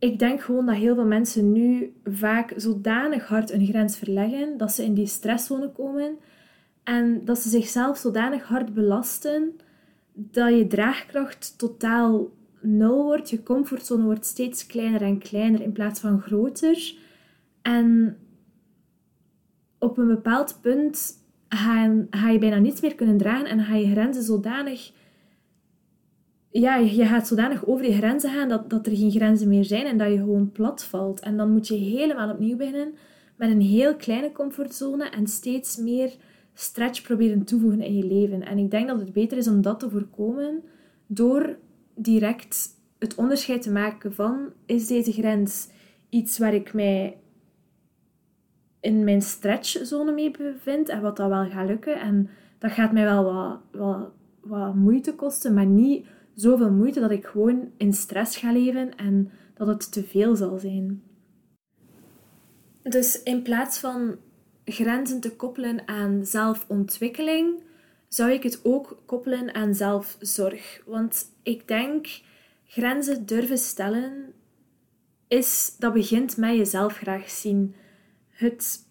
ik 0.00 0.18
denk 0.18 0.40
gewoon 0.40 0.66
dat 0.66 0.74
heel 0.74 0.94
veel 0.94 1.06
mensen 1.06 1.52
nu 1.52 1.94
vaak 2.04 2.52
zodanig 2.56 3.26
hard 3.28 3.50
een 3.50 3.66
grens 3.66 3.96
verleggen 3.96 4.56
dat 4.56 4.72
ze 4.72 4.84
in 4.84 4.94
die 4.94 5.06
stresszone 5.06 5.72
komen 5.72 6.18
en 6.84 7.24
dat 7.24 7.38
ze 7.38 7.48
zichzelf 7.48 7.98
zodanig 7.98 8.42
hard 8.42 8.74
belasten 8.74 9.56
dat 10.12 10.54
je 10.54 10.66
draagkracht 10.66 11.58
totaal 11.58 12.30
nul 12.60 13.04
wordt. 13.04 13.30
Je 13.30 13.42
comfortzone 13.42 14.04
wordt 14.04 14.26
steeds 14.26 14.66
kleiner 14.66 15.02
en 15.02 15.18
kleiner 15.18 15.60
in 15.60 15.72
plaats 15.72 16.00
van 16.00 16.20
groter. 16.20 16.94
En 17.62 18.16
op 19.78 19.98
een 19.98 20.08
bepaald 20.08 20.58
punt 20.60 21.18
ga, 21.48 22.28
je 22.30 22.38
bijna 22.38 22.58
niets 22.58 22.80
meer 22.80 22.94
kunnen 22.94 23.16
dragen 23.16 23.46
en 23.46 23.64
ga 23.64 23.74
je 23.74 23.90
grenzen 23.90 24.22
zodanig... 24.22 24.92
Ja, 26.52 26.76
je 26.76 27.04
gaat 27.04 27.26
zodanig 27.26 27.66
over 27.66 27.84
je 27.84 27.92
grenzen 27.92 28.30
gaan 28.30 28.48
dat, 28.48 28.70
dat 28.70 28.86
er 28.86 28.96
geen 28.96 29.10
grenzen 29.10 29.48
meer 29.48 29.64
zijn 29.64 29.86
en 29.86 29.98
dat 29.98 30.08
je 30.08 30.16
gewoon 30.16 30.52
plat 30.52 30.84
valt. 30.84 31.20
En 31.20 31.36
dan 31.36 31.50
moet 31.50 31.68
je 31.68 31.74
helemaal 31.74 32.30
opnieuw 32.30 32.56
beginnen 32.56 32.94
met 33.36 33.50
een 33.50 33.60
heel 33.60 33.96
kleine 33.96 34.32
comfortzone 34.32 35.08
en 35.08 35.26
steeds 35.26 35.76
meer 35.76 36.12
stretch 36.54 37.02
proberen 37.02 37.44
toevoegen 37.44 37.80
in 37.80 37.96
je 37.96 38.04
leven. 38.04 38.42
En 38.42 38.58
ik 38.58 38.70
denk 38.70 38.88
dat 38.88 39.00
het 39.00 39.12
beter 39.12 39.38
is 39.38 39.48
om 39.48 39.62
dat 39.62 39.80
te 39.80 39.90
voorkomen 39.90 40.62
door 41.06 41.56
direct 41.94 42.68
het 42.98 43.14
onderscheid 43.14 43.62
te 43.62 43.70
maken 43.72 44.14
van 44.14 44.52
is 44.66 44.86
deze 44.86 45.12
grens 45.12 45.68
iets 46.08 46.38
waar 46.38 46.54
ik 46.54 46.74
mij 46.74 47.16
in 48.80 49.04
mijn 49.04 49.22
stretchzone 49.22 50.12
mee 50.12 50.30
bevind 50.30 50.88
en 50.88 51.00
wat 51.00 51.16
dat 51.16 51.28
wel 51.28 51.50
gaat 51.50 51.66
lukken. 51.66 52.00
En 52.00 52.28
dat 52.58 52.70
gaat 52.70 52.92
mij 52.92 53.04
wel 53.04 53.58
wat 54.40 54.74
moeite 54.74 55.14
kosten, 55.14 55.54
maar 55.54 55.66
niet 55.66 56.06
zoveel 56.40 56.70
moeite 56.70 57.00
dat 57.00 57.10
ik 57.10 57.26
gewoon 57.26 57.70
in 57.76 57.92
stress 57.92 58.36
ga 58.36 58.52
leven 58.52 58.96
en 58.96 59.30
dat 59.54 59.66
het 59.66 59.92
te 59.92 60.04
veel 60.04 60.36
zal 60.36 60.58
zijn. 60.58 61.02
Dus 62.82 63.22
in 63.22 63.42
plaats 63.42 63.78
van 63.78 64.16
grenzen 64.64 65.20
te 65.20 65.36
koppelen 65.36 65.88
aan 65.88 66.26
zelfontwikkeling, 66.26 67.62
zou 68.08 68.30
ik 68.30 68.42
het 68.42 68.60
ook 68.62 69.02
koppelen 69.06 69.54
aan 69.54 69.74
zelfzorg. 69.74 70.82
Want 70.86 71.26
ik 71.42 71.68
denk, 71.68 72.06
grenzen 72.66 73.26
durven 73.26 73.58
stellen, 73.58 74.32
is, 75.28 75.74
dat 75.78 75.92
begint 75.92 76.36
met 76.36 76.56
jezelf 76.56 76.96
graag 76.96 77.30
zien. 77.30 77.74
Het 78.28 78.86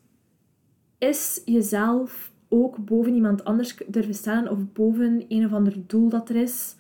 is 0.98 1.42
jezelf 1.46 2.32
ook 2.50 2.86
boven 2.86 3.14
iemand 3.14 3.44
anders 3.44 3.78
durven 3.88 4.14
stellen 4.14 4.52
of 4.52 4.72
boven 4.74 5.26
een 5.28 5.46
of 5.46 5.54
ander 5.54 5.88
doel 5.88 6.10
dat 6.10 6.30
er 6.30 6.36
is. 6.36 6.76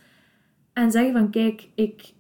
En 0.80 0.92
zeggen 0.92 1.14
van, 1.14 1.30
kijk, 1.30 1.68
ik, 1.76 2.14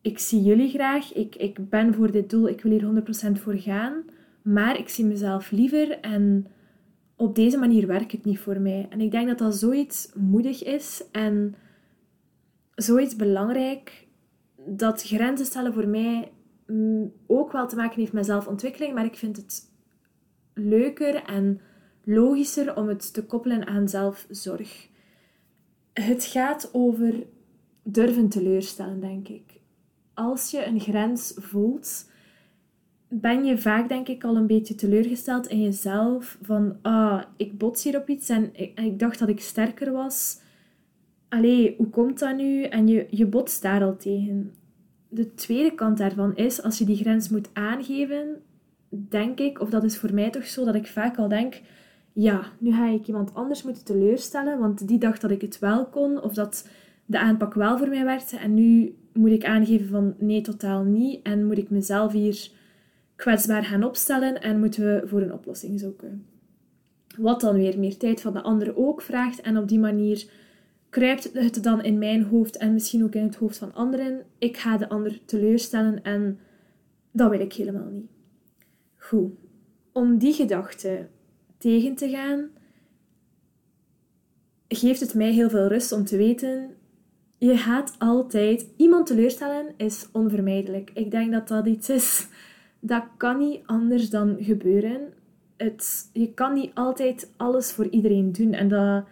ik 0.00 0.18
zie 0.18 0.42
jullie 0.42 0.68
graag, 0.68 1.14
ik, 1.14 1.34
ik 1.36 1.68
ben 1.68 1.94
voor 1.94 2.10
dit 2.10 2.30
doel, 2.30 2.48
ik 2.48 2.62
wil 2.62 2.72
hier 2.72 3.02
100% 3.36 3.40
voor 3.40 3.58
gaan. 3.58 4.04
Maar 4.42 4.78
ik 4.78 4.88
zie 4.88 5.04
mezelf 5.04 5.50
liever 5.50 6.00
en 6.00 6.46
op 7.16 7.34
deze 7.34 7.58
manier 7.58 7.86
werkt 7.86 8.12
het 8.12 8.24
niet 8.24 8.38
voor 8.38 8.60
mij. 8.60 8.86
En 8.90 9.00
ik 9.00 9.10
denk 9.10 9.28
dat 9.28 9.38
dat 9.38 9.56
zoiets 9.56 10.10
moedig 10.14 10.64
is 10.64 11.04
en 11.12 11.54
zoiets 12.74 13.16
belangrijk 13.16 14.06
dat 14.66 15.02
grenzen 15.02 15.46
stellen 15.46 15.72
voor 15.72 15.88
mij 15.88 16.32
ook 17.26 17.52
wel 17.52 17.68
te 17.68 17.76
maken 17.76 18.00
heeft 18.00 18.12
met 18.12 18.26
zelfontwikkeling, 18.26 18.94
maar 18.94 19.04
ik 19.04 19.16
vind 19.16 19.36
het 19.36 19.70
leuker 20.54 21.14
en 21.14 21.60
logischer 22.04 22.76
om 22.76 22.88
het 22.88 23.12
te 23.12 23.24
koppelen 23.24 23.66
aan 23.66 23.88
zelfzorg. 23.88 24.88
Het 25.92 26.24
gaat 26.24 26.70
over 26.72 27.26
durven 27.92 28.28
teleurstellen, 28.28 29.00
denk 29.00 29.28
ik. 29.28 29.42
Als 30.14 30.50
je 30.50 30.66
een 30.66 30.80
grens 30.80 31.34
voelt 31.36 32.08
ben 33.12 33.44
je 33.44 33.58
vaak, 33.58 33.88
denk 33.88 34.08
ik, 34.08 34.24
al 34.24 34.36
een 34.36 34.46
beetje 34.46 34.74
teleurgesteld 34.74 35.46
in 35.46 35.60
jezelf. 35.62 36.38
Van, 36.42 36.76
ah, 36.82 37.22
ik 37.36 37.58
bots 37.58 37.84
hier 37.84 37.96
op 37.96 38.08
iets 38.08 38.28
en 38.28 38.50
ik, 38.52 38.80
ik 38.80 38.98
dacht 38.98 39.18
dat 39.18 39.28
ik 39.28 39.40
sterker 39.40 39.92
was. 39.92 40.40
Allee, 41.28 41.74
hoe 41.76 41.88
komt 41.88 42.18
dat 42.18 42.36
nu? 42.36 42.62
En 42.62 42.88
je, 42.88 43.06
je 43.10 43.26
botst 43.26 43.62
daar 43.62 43.82
al 43.82 43.96
tegen. 43.96 44.54
De 45.08 45.34
tweede 45.34 45.74
kant 45.74 45.98
daarvan 45.98 46.36
is, 46.36 46.62
als 46.62 46.78
je 46.78 46.84
die 46.84 46.96
grens 46.96 47.28
moet 47.28 47.48
aangeven, 47.52 48.42
denk 48.88 49.40
ik, 49.40 49.60
of 49.60 49.70
dat 49.70 49.84
is 49.84 49.98
voor 49.98 50.14
mij 50.14 50.30
toch 50.30 50.46
zo, 50.46 50.64
dat 50.64 50.74
ik 50.74 50.86
vaak 50.86 51.16
al 51.16 51.28
denk, 51.28 51.60
ja, 52.12 52.42
nu 52.58 52.72
ga 52.72 52.86
ik 52.86 53.06
iemand 53.06 53.34
anders 53.34 53.62
moeten 53.62 53.84
teleurstellen, 53.84 54.58
want 54.58 54.88
die 54.88 54.98
dacht 54.98 55.20
dat 55.20 55.30
ik 55.30 55.40
het 55.40 55.58
wel 55.58 55.86
kon, 55.86 56.22
of 56.22 56.34
dat 56.34 56.68
de 57.10 57.18
aanpak 57.18 57.54
wel 57.54 57.78
voor 57.78 57.88
mij 57.88 58.04
werkte, 58.04 58.36
en 58.36 58.54
nu 58.54 58.94
moet 59.12 59.30
ik 59.30 59.44
aangeven 59.44 59.88
van 59.88 60.14
nee, 60.18 60.40
totaal 60.40 60.82
niet, 60.82 61.22
en 61.22 61.46
moet 61.46 61.58
ik 61.58 61.70
mezelf 61.70 62.12
hier 62.12 62.50
kwetsbaar 63.16 63.64
gaan 63.64 63.84
opstellen 63.84 64.40
en 64.40 64.58
moeten 64.58 64.84
we 64.84 65.08
voor 65.08 65.20
een 65.20 65.32
oplossing 65.32 65.80
zoeken. 65.80 66.26
Wat 67.18 67.40
dan 67.40 67.54
weer 67.54 67.78
meer 67.78 67.96
tijd 67.96 68.20
van 68.20 68.32
de 68.32 68.42
ander 68.42 68.76
ook 68.76 69.02
vraagt 69.02 69.40
en 69.40 69.58
op 69.58 69.68
die 69.68 69.78
manier 69.78 70.30
kruipt 70.88 71.32
het 71.32 71.62
dan 71.62 71.82
in 71.82 71.98
mijn 71.98 72.22
hoofd 72.22 72.56
en 72.56 72.72
misschien 72.72 73.04
ook 73.04 73.14
in 73.14 73.22
het 73.22 73.36
hoofd 73.36 73.58
van 73.58 73.74
anderen. 73.74 74.24
Ik 74.38 74.56
ga 74.56 74.76
de 74.76 74.88
ander 74.88 75.24
teleurstellen 75.24 76.02
en 76.02 76.38
dat 77.10 77.30
wil 77.30 77.40
ik 77.40 77.52
helemaal 77.52 77.90
niet. 77.90 78.10
Goed, 78.96 79.32
om 79.92 80.18
die 80.18 80.32
gedachte 80.32 81.08
tegen 81.58 81.94
te 81.94 82.08
gaan, 82.08 82.48
geeft 84.68 85.00
het 85.00 85.14
mij 85.14 85.32
heel 85.32 85.50
veel 85.50 85.66
rust 85.66 85.92
om 85.92 86.04
te 86.04 86.16
weten, 86.16 86.70
je 87.40 87.56
gaat 87.56 87.94
altijd 87.98 88.66
iemand 88.76 89.06
teleurstellen 89.06 89.66
is 89.76 90.08
onvermijdelijk. 90.12 90.90
Ik 90.94 91.10
denk 91.10 91.32
dat 91.32 91.48
dat 91.48 91.66
iets 91.66 91.90
is 91.90 92.28
dat 92.80 93.04
kan 93.16 93.38
niet 93.38 93.60
anders 93.66 94.10
dan 94.10 94.36
gebeuren. 94.40 95.12
Het, 95.56 96.10
je 96.12 96.34
kan 96.34 96.52
niet 96.52 96.70
altijd 96.74 97.32
alles 97.36 97.72
voor 97.72 97.86
iedereen 97.88 98.32
doen. 98.32 98.52
En 98.52 98.68
dat 98.68 99.04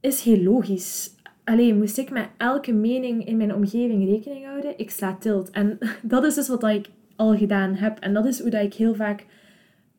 is 0.00 0.22
heel 0.22 0.42
logisch. 0.42 1.14
Alleen 1.44 1.78
moest 1.78 1.98
ik 1.98 2.10
met 2.10 2.28
elke 2.36 2.72
mening 2.72 3.26
in 3.26 3.36
mijn 3.36 3.54
omgeving 3.54 4.04
rekening 4.04 4.44
houden, 4.44 4.78
ik 4.78 4.90
sla 4.90 5.16
tilt. 5.16 5.50
En 5.50 5.78
dat 6.02 6.24
is 6.24 6.34
dus 6.34 6.48
wat 6.48 6.64
ik 6.64 6.88
al 7.16 7.36
gedaan 7.36 7.74
heb. 7.74 7.98
En 7.98 8.14
dat 8.14 8.26
is 8.26 8.40
hoe 8.40 8.50
dat 8.50 8.62
ik 8.62 8.74
heel 8.74 8.94
vaak... 8.94 9.26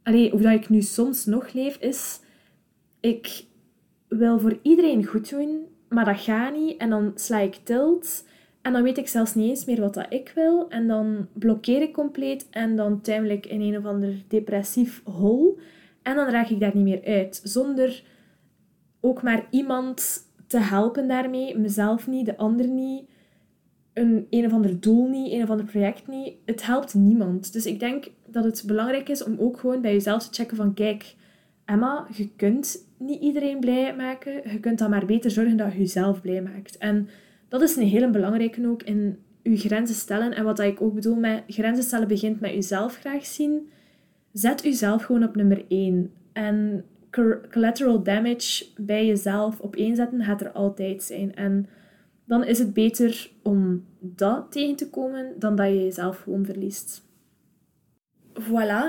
Allee, 0.03 0.31
hoe 0.31 0.41
dat 0.41 0.53
ik 0.53 0.69
nu 0.69 0.81
soms 0.81 1.25
nog 1.25 1.53
leef, 1.53 1.77
is... 1.77 2.19
Ik 2.99 3.45
wil 4.07 4.39
voor 4.39 4.59
iedereen 4.61 5.05
goed 5.05 5.29
doen, 5.29 5.65
maar 5.93 6.05
dat 6.05 6.19
gaat 6.19 6.53
niet. 6.53 6.77
En 6.77 6.89
dan 6.89 7.11
sla 7.15 7.39
ik 7.39 7.59
tilt. 7.63 8.25
En 8.61 8.73
dan 8.73 8.83
weet 8.83 8.97
ik 8.97 9.07
zelfs 9.07 9.35
niet 9.35 9.49
eens 9.49 9.65
meer 9.65 9.79
wat 9.79 9.93
dat 9.93 10.05
ik 10.09 10.31
wil. 10.35 10.69
En 10.69 10.87
dan 10.87 11.27
blokkeer 11.33 11.81
ik 11.81 11.93
compleet 11.93 12.47
en 12.49 12.75
dan 12.75 13.01
tuimel 13.01 13.29
ik 13.29 13.45
in 13.45 13.61
een 13.61 13.77
of 13.77 13.85
ander 13.85 14.23
depressief 14.27 15.01
hol. 15.03 15.59
En 16.01 16.15
dan 16.15 16.29
raak 16.29 16.49
ik 16.49 16.59
daar 16.59 16.75
niet 16.75 16.83
meer 16.83 17.03
uit. 17.05 17.41
Zonder 17.43 18.03
ook 19.01 19.23
maar 19.23 19.47
iemand 19.49 20.19
te 20.47 20.59
helpen 20.59 21.07
daarmee. 21.07 21.57
Mezelf 21.57 22.07
niet, 22.07 22.25
de 22.25 22.37
ander 22.37 22.67
niet. 22.67 23.09
Een, 23.93 24.27
een 24.29 24.45
of 24.45 24.53
ander 24.53 24.79
doel 24.79 25.07
niet, 25.07 25.31
een 25.31 25.43
of 25.43 25.49
ander 25.49 25.65
project 25.65 26.07
niet. 26.07 26.33
Het 26.45 26.65
helpt 26.65 26.93
niemand. 26.93 27.53
Dus 27.53 27.65
ik 27.65 27.79
denk 27.79 28.07
dat 28.27 28.43
het 28.43 28.63
belangrijk 28.65 29.09
is 29.09 29.23
om 29.23 29.35
ook 29.39 29.59
gewoon 29.59 29.81
bij 29.81 29.93
jezelf 29.93 30.27
te 30.27 30.33
checken 30.33 30.57
van... 30.57 30.73
Kijk, 30.73 31.15
Emma, 31.65 32.07
je 32.13 32.29
kunt 32.35 32.87
niet 32.97 33.21
iedereen 33.21 33.59
blij 33.59 33.95
maken. 33.95 34.51
Je 34.51 34.59
kunt 34.59 34.79
dan 34.79 34.89
maar 34.89 35.05
beter 35.05 35.31
zorgen 35.31 35.57
dat 35.57 35.71
je 35.71 35.77
jezelf 35.77 36.21
blij 36.21 36.41
maakt. 36.41 36.77
En 36.77 37.09
dat 37.47 37.61
is 37.61 37.75
een 37.75 37.87
hele 37.87 38.09
belangrijke 38.09 38.67
ook 38.67 38.83
in 38.83 39.19
je 39.41 39.57
grenzen 39.57 39.95
stellen. 39.95 40.33
En 40.33 40.43
wat 40.43 40.59
ik 40.59 40.81
ook 40.81 40.93
bedoel 40.93 41.15
met 41.15 41.43
grenzen 41.47 41.83
stellen 41.83 42.07
begint 42.07 42.39
met 42.39 42.51
jezelf 42.51 42.97
graag 42.97 43.25
zien. 43.25 43.69
Zet 44.31 44.63
jezelf 44.63 45.03
gewoon 45.03 45.23
op 45.23 45.35
nummer 45.35 45.65
1. 45.67 46.11
En 46.33 46.85
collateral 47.51 48.03
damage 48.03 48.65
bij 48.77 49.05
jezelf 49.05 49.59
op 49.59 49.75
één 49.75 49.95
zetten 49.95 50.23
gaat 50.23 50.41
er 50.41 50.51
altijd 50.51 51.03
zijn. 51.03 51.35
En 51.35 51.69
dan 52.25 52.43
is 52.43 52.59
het 52.59 52.73
beter 52.73 53.31
om 53.43 53.85
dat 53.99 54.51
tegen 54.51 54.75
te 54.75 54.89
komen 54.89 55.33
dan 55.39 55.55
dat 55.55 55.67
je 55.67 55.83
jezelf 55.83 56.19
gewoon 56.19 56.45
verliest. 56.45 57.03
Voilà, 58.41 58.83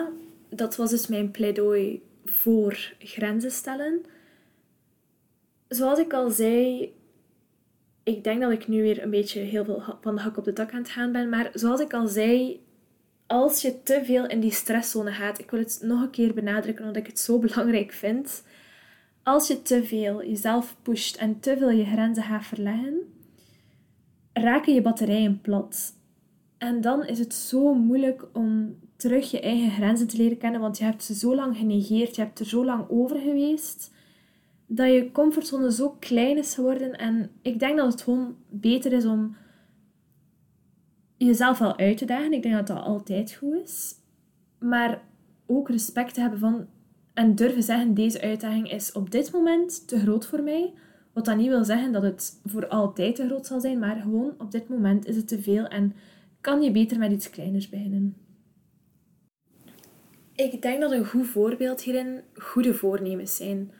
dat 0.48 0.76
was 0.76 0.90
dus 0.90 1.06
mijn 1.06 1.30
pleidooi 1.30 2.02
voor 2.32 2.94
grenzen 2.98 3.50
stellen. 3.50 4.00
Zoals 5.68 5.98
ik 5.98 6.12
al 6.12 6.30
zei, 6.30 6.92
ik 8.02 8.24
denk 8.24 8.40
dat 8.40 8.52
ik 8.52 8.68
nu 8.68 8.82
weer 8.82 9.02
een 9.02 9.10
beetje 9.10 9.40
heel 9.40 9.64
veel 9.64 9.82
van 10.00 10.14
de 10.14 10.20
hak 10.20 10.36
op 10.36 10.44
de 10.44 10.52
dak 10.52 10.72
aan 10.72 10.78
het 10.78 10.90
gaan 10.90 11.12
ben. 11.12 11.28
Maar 11.28 11.50
zoals 11.54 11.80
ik 11.80 11.92
al 11.92 12.06
zei, 12.06 12.60
als 13.26 13.62
je 13.62 13.82
te 13.82 14.00
veel 14.04 14.26
in 14.26 14.40
die 14.40 14.52
stresszone 14.52 15.12
gaat, 15.12 15.38
ik 15.38 15.50
wil 15.50 15.60
het 15.60 15.80
nog 15.82 16.02
een 16.02 16.10
keer 16.10 16.34
benadrukken 16.34 16.84
omdat 16.84 17.02
ik 17.02 17.06
het 17.06 17.18
zo 17.18 17.38
belangrijk 17.48 17.92
vind. 17.92 18.44
Als 19.22 19.48
je 19.48 19.62
te 19.62 19.84
veel 19.84 20.24
jezelf 20.24 20.76
pusht 20.82 21.16
en 21.16 21.40
te 21.40 21.56
veel 21.58 21.70
je 21.70 21.84
grenzen 21.84 22.22
gaat 22.22 22.44
verleggen, 22.44 22.98
raken 24.32 24.74
je 24.74 24.82
batterijen 24.82 25.40
plat. 25.40 25.94
En 26.58 26.80
dan 26.80 27.06
is 27.06 27.18
het 27.18 27.34
zo 27.34 27.74
moeilijk 27.74 28.26
om 28.32 28.78
terug 29.02 29.30
je 29.30 29.40
eigen 29.40 29.70
grenzen 29.70 30.08
te 30.08 30.16
leren 30.16 30.38
kennen, 30.38 30.60
want 30.60 30.78
je 30.78 30.84
hebt 30.84 31.04
ze 31.04 31.14
zo 31.14 31.34
lang 31.34 31.56
genegeerd, 31.56 32.16
je 32.16 32.22
hebt 32.22 32.38
er 32.38 32.46
zo 32.46 32.64
lang 32.64 32.84
over 32.88 33.16
geweest 33.16 33.92
dat 34.66 34.92
je 34.92 35.12
comfortzone 35.12 35.72
zo 35.72 35.96
klein 35.98 36.38
is 36.38 36.54
geworden. 36.54 36.92
En 36.92 37.30
ik 37.42 37.58
denk 37.58 37.76
dat 37.76 37.92
het 37.92 38.02
gewoon 38.02 38.36
beter 38.48 38.92
is 38.92 39.04
om 39.04 39.36
jezelf 41.16 41.58
wel 41.58 41.76
uit 41.76 41.98
te 41.98 42.04
dagen. 42.04 42.32
Ik 42.32 42.42
denk 42.42 42.54
dat 42.54 42.66
dat 42.66 42.84
altijd 42.84 43.32
goed 43.32 43.54
is. 43.64 43.94
Maar 44.58 45.02
ook 45.46 45.68
respect 45.68 46.14
te 46.14 46.20
hebben 46.20 46.38
van 46.38 46.66
en 47.14 47.34
durven 47.34 47.62
zeggen: 47.62 47.94
deze 47.94 48.20
uitdaging 48.20 48.70
is 48.70 48.92
op 48.92 49.10
dit 49.10 49.32
moment 49.32 49.88
te 49.88 49.98
groot 49.98 50.26
voor 50.26 50.42
mij. 50.42 50.72
Wat 51.12 51.24
dat 51.24 51.36
niet 51.36 51.48
wil 51.48 51.64
zeggen 51.64 51.92
dat 51.92 52.02
het 52.02 52.40
voor 52.44 52.68
altijd 52.68 53.16
te 53.16 53.26
groot 53.26 53.46
zal 53.46 53.60
zijn, 53.60 53.78
maar 53.78 53.96
gewoon 53.96 54.34
op 54.38 54.50
dit 54.50 54.68
moment 54.68 55.06
is 55.06 55.16
het 55.16 55.28
te 55.28 55.42
veel 55.42 55.66
en 55.66 55.94
kan 56.40 56.62
je 56.62 56.70
beter 56.70 56.98
met 56.98 57.12
iets 57.12 57.30
kleiners 57.30 57.68
beginnen. 57.68 58.16
Ik 60.50 60.62
denk 60.62 60.80
dat 60.80 60.92
een 60.92 61.06
goed 61.06 61.26
voorbeeld 61.26 61.82
hierin 61.82 62.20
goede 62.34 62.74
voornemens 62.74 63.36
zijn. 63.36 63.72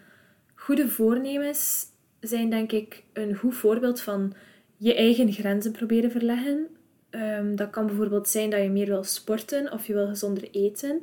Goede 0.54 0.88
voornemens 0.88 1.87
zijn 2.21 2.50
denk 2.50 2.73
ik 2.73 3.02
een 3.12 3.37
goed 3.37 3.54
voorbeeld 3.54 4.00
van 4.00 4.35
je 4.76 4.95
eigen 4.95 5.33
grenzen 5.33 5.73
proberen 5.73 6.11
verleggen. 6.11 6.66
Ehm, 7.11 7.54
dat 7.54 7.71
kan 7.71 7.87
bijvoorbeeld 7.87 8.28
zijn 8.28 8.50
dat 8.50 8.62
je 8.62 8.71
meer 8.71 8.87
wil 8.87 9.04
sporten 9.04 9.73
of 9.73 9.87
je 9.87 9.92
wil 9.92 10.07
gezonder 10.07 10.50
eten. 10.50 11.00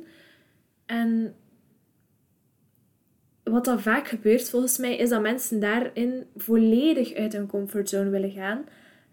En 0.86 1.34
wat 3.42 3.64
dan 3.64 3.80
vaak 3.80 4.08
gebeurt 4.08 4.50
volgens 4.50 4.78
mij 4.78 4.96
is 4.96 5.08
dat 5.08 5.22
mensen 5.22 5.60
daarin 5.60 6.26
volledig 6.36 7.14
uit 7.14 7.32
hun 7.32 7.46
comfortzone 7.46 8.10
willen 8.10 8.30
gaan. 8.30 8.64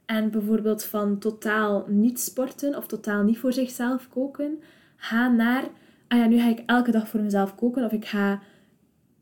En 0.05 0.31
bijvoorbeeld 0.31 0.83
van 0.83 1.19
totaal 1.19 1.85
niet 1.87 2.19
sporten 2.19 2.75
of 2.75 2.87
totaal 2.87 3.23
niet 3.23 3.39
voor 3.39 3.53
zichzelf 3.53 4.09
koken, 4.09 4.61
gaan 4.95 5.35
naar, 5.35 5.63
ah 6.07 6.17
ja, 6.17 6.27
nu 6.27 6.39
ga 6.39 6.49
ik 6.49 6.63
elke 6.65 6.91
dag 6.91 7.07
voor 7.07 7.21
mezelf 7.21 7.55
koken 7.55 7.85
of 7.85 7.91
ik 7.91 8.05
ga 8.05 8.41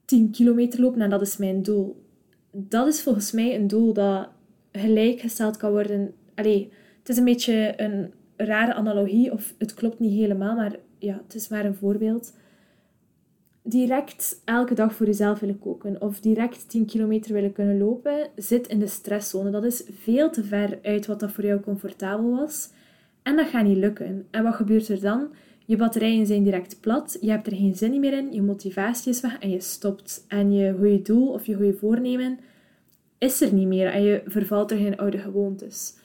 10 0.05 0.31
kilometer 0.31 0.81
lopen 0.81 1.01
en 1.01 1.09
dat 1.09 1.21
is 1.21 1.37
mijn 1.37 1.61
doel. 1.61 2.03
Dat 2.51 2.87
is 2.87 3.01
volgens 3.01 3.31
mij 3.31 3.55
een 3.55 3.67
doel 3.67 3.93
dat 3.93 4.29
gelijkgesteld 4.71 5.57
kan 5.57 5.71
worden. 5.71 6.13
Allee, 6.35 6.71
het 6.99 7.09
is 7.09 7.17
een 7.17 7.25
beetje 7.25 7.73
een 7.81 8.13
rare 8.35 8.73
analogie 8.73 9.31
of 9.31 9.53
het 9.57 9.73
klopt 9.73 9.99
niet 9.99 10.19
helemaal, 10.19 10.55
maar 10.55 10.75
ja, 10.99 11.21
het 11.23 11.35
is 11.35 11.47
maar 11.47 11.65
een 11.65 11.75
voorbeeld 11.75 12.33
direct 13.67 14.41
elke 14.43 14.73
dag 14.73 14.93
voor 14.93 15.05
jezelf 15.05 15.39
willen 15.39 15.59
koken 15.59 16.01
of 16.01 16.19
direct 16.19 16.69
10 16.69 16.85
kilometer 16.85 17.33
willen 17.33 17.51
kunnen 17.51 17.77
lopen, 17.77 18.29
zit 18.35 18.67
in 18.67 18.79
de 18.79 18.87
stresszone. 18.87 19.49
Dat 19.49 19.63
is 19.63 19.83
veel 20.01 20.29
te 20.29 20.43
ver 20.43 20.79
uit 20.81 21.05
wat 21.05 21.19
dat 21.19 21.31
voor 21.31 21.45
jou 21.45 21.59
comfortabel 21.59 22.31
was. 22.31 22.69
En 23.23 23.35
dat 23.35 23.47
gaat 23.47 23.63
niet 23.63 23.77
lukken. 23.77 24.27
En 24.31 24.43
wat 24.43 24.55
gebeurt 24.55 24.87
er 24.87 25.01
dan? 25.01 25.27
Je 25.65 25.77
batterijen 25.77 26.25
zijn 26.25 26.43
direct 26.43 26.79
plat, 26.79 27.17
je 27.21 27.29
hebt 27.29 27.47
er 27.47 27.55
geen 27.55 27.75
zin 27.75 27.99
meer 27.99 28.13
in, 28.13 28.33
je 28.33 28.41
motivatie 28.41 29.11
is 29.11 29.21
weg 29.21 29.39
en 29.39 29.49
je 29.49 29.59
stopt. 29.59 30.25
En 30.27 30.51
je 30.51 30.75
goede 30.77 31.01
doel 31.01 31.31
of 31.31 31.45
je 31.45 31.55
goede 31.55 31.73
voornemen 31.73 32.39
is 33.17 33.41
er 33.41 33.53
niet 33.53 33.67
meer 33.67 33.87
en 33.87 34.03
je 34.03 34.21
vervalt 34.25 34.71
er 34.71 34.77
geen 34.77 34.97
oude 34.97 35.17
gewoontes. 35.17 35.95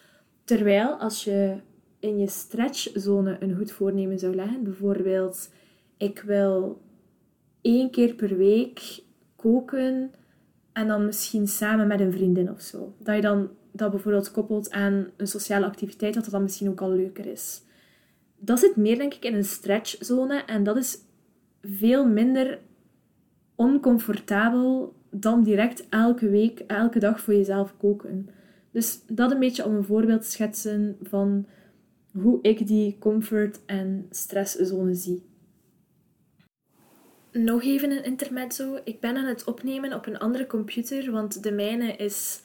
Terwijl 0.45 0.89
als 0.89 1.25
je 1.25 1.57
in 1.99 2.19
je 2.19 2.29
stretchzone 2.29 3.37
een 3.41 3.57
goed 3.57 3.73
voornemen 3.73 4.19
zou 4.19 4.35
leggen, 4.35 4.63
bijvoorbeeld 4.63 5.51
ik 5.97 6.23
wil 6.27 6.81
één 7.61 7.91
keer 7.91 8.15
per 8.15 8.37
week 8.37 9.03
koken 9.37 10.11
en 10.73 10.89
dan 10.89 11.05
misschien 11.05 11.49
samen 11.49 11.87
met 11.87 12.01
een 12.01 12.13
vriendin 12.13 12.51
of 12.51 12.61
zo. 12.61 12.95
Dat 12.99 13.15
je 13.15 13.21
dan 13.21 13.49
dat 13.73 13.91
bijvoorbeeld 13.91 14.31
koppelt 14.31 14.71
aan 14.71 15.07
een 15.17 15.27
sociale 15.27 15.67
activiteit, 15.67 16.15
dat 16.15 16.23
dat 16.23 16.33
dan 16.33 16.43
misschien 16.43 16.69
ook 16.69 16.81
al 16.81 16.91
leuker 16.91 17.27
is. 17.27 17.63
Dat 18.43 18.59
zit 18.59 18.77
meer, 18.77 18.99
denk 18.99 19.15
ik, 19.15 19.25
in 19.25 19.35
een 19.35 19.45
stretchzone 19.45 20.45
en 20.45 20.63
dat 20.63 20.77
is 20.77 20.99
veel 21.63 22.07
minder 22.07 22.59
oncomfortabel 23.55 24.95
dan 25.11 25.43
direct 25.43 25.89
elke 25.89 26.29
week, 26.29 26.59
elke 26.59 26.99
dag 26.99 27.21
voor 27.21 27.35
jezelf 27.35 27.77
koken. 27.77 28.29
Dus 28.71 29.01
dat 29.07 29.31
een 29.31 29.39
beetje 29.39 29.65
om 29.65 29.75
een 29.75 29.85
voorbeeld 29.85 30.23
te 30.23 30.31
schetsen 30.31 30.97
van 31.03 31.47
hoe 32.13 32.39
ik 32.43 32.67
die 32.67 32.97
comfort- 32.99 33.61
en 33.67 34.07
stresszone 34.11 34.95
zie. 34.95 35.29
Nog 37.33 37.63
even 37.63 37.91
een 37.91 38.05
intermezzo. 38.05 38.79
Ik 38.85 39.01
ben 39.01 39.17
aan 39.17 39.25
het 39.25 39.45
opnemen 39.45 39.95
op 39.95 40.07
een 40.07 40.19
andere 40.19 40.47
computer, 40.47 41.11
want 41.11 41.43
de 41.43 41.53
mijne 41.53 41.97
is 41.97 42.43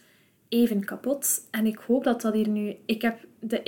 even 0.49 0.85
kapot. 0.85 1.47
En 1.51 1.65
ik 1.65 1.77
hoop 1.77 2.03
dat 2.03 2.21
dat 2.21 2.33
hier 2.33 2.49
nu... 2.49 2.75
Ik 2.85 3.01
heb 3.01 3.25
de, 3.39 3.61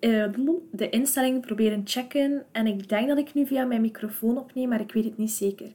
uh, 0.00 0.56
de 0.70 0.88
instellingen 0.90 1.40
proberen 1.40 1.82
checken 1.84 2.44
en 2.52 2.66
ik 2.66 2.88
denk 2.88 3.08
dat 3.08 3.18
ik 3.18 3.34
nu 3.34 3.46
via 3.46 3.64
mijn 3.64 3.80
microfoon 3.80 4.38
opneem, 4.38 4.68
maar 4.68 4.80
ik 4.80 4.92
weet 4.92 5.04
het 5.04 5.18
niet 5.18 5.30
zeker. 5.30 5.72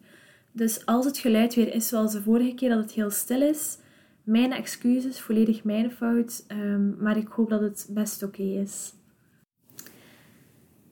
Dus 0.52 0.86
als 0.86 1.06
het 1.06 1.18
geluid 1.18 1.56
weer 1.56 1.74
is 1.74 1.88
zoals 1.88 2.12
de 2.12 2.22
vorige 2.22 2.54
keer 2.54 2.70
dat 2.70 2.80
het 2.80 2.92
heel 2.92 3.10
stil 3.10 3.42
is, 3.42 3.78
mijn 4.24 4.52
excuses, 4.52 5.20
volledig 5.20 5.64
mijn 5.64 5.92
fout, 5.92 6.46
um, 6.52 6.98
maar 7.00 7.18
ik 7.18 7.28
hoop 7.28 7.50
dat 7.50 7.62
het 7.62 7.88
best 7.90 8.24
oké 8.24 8.44
is. 8.44 8.94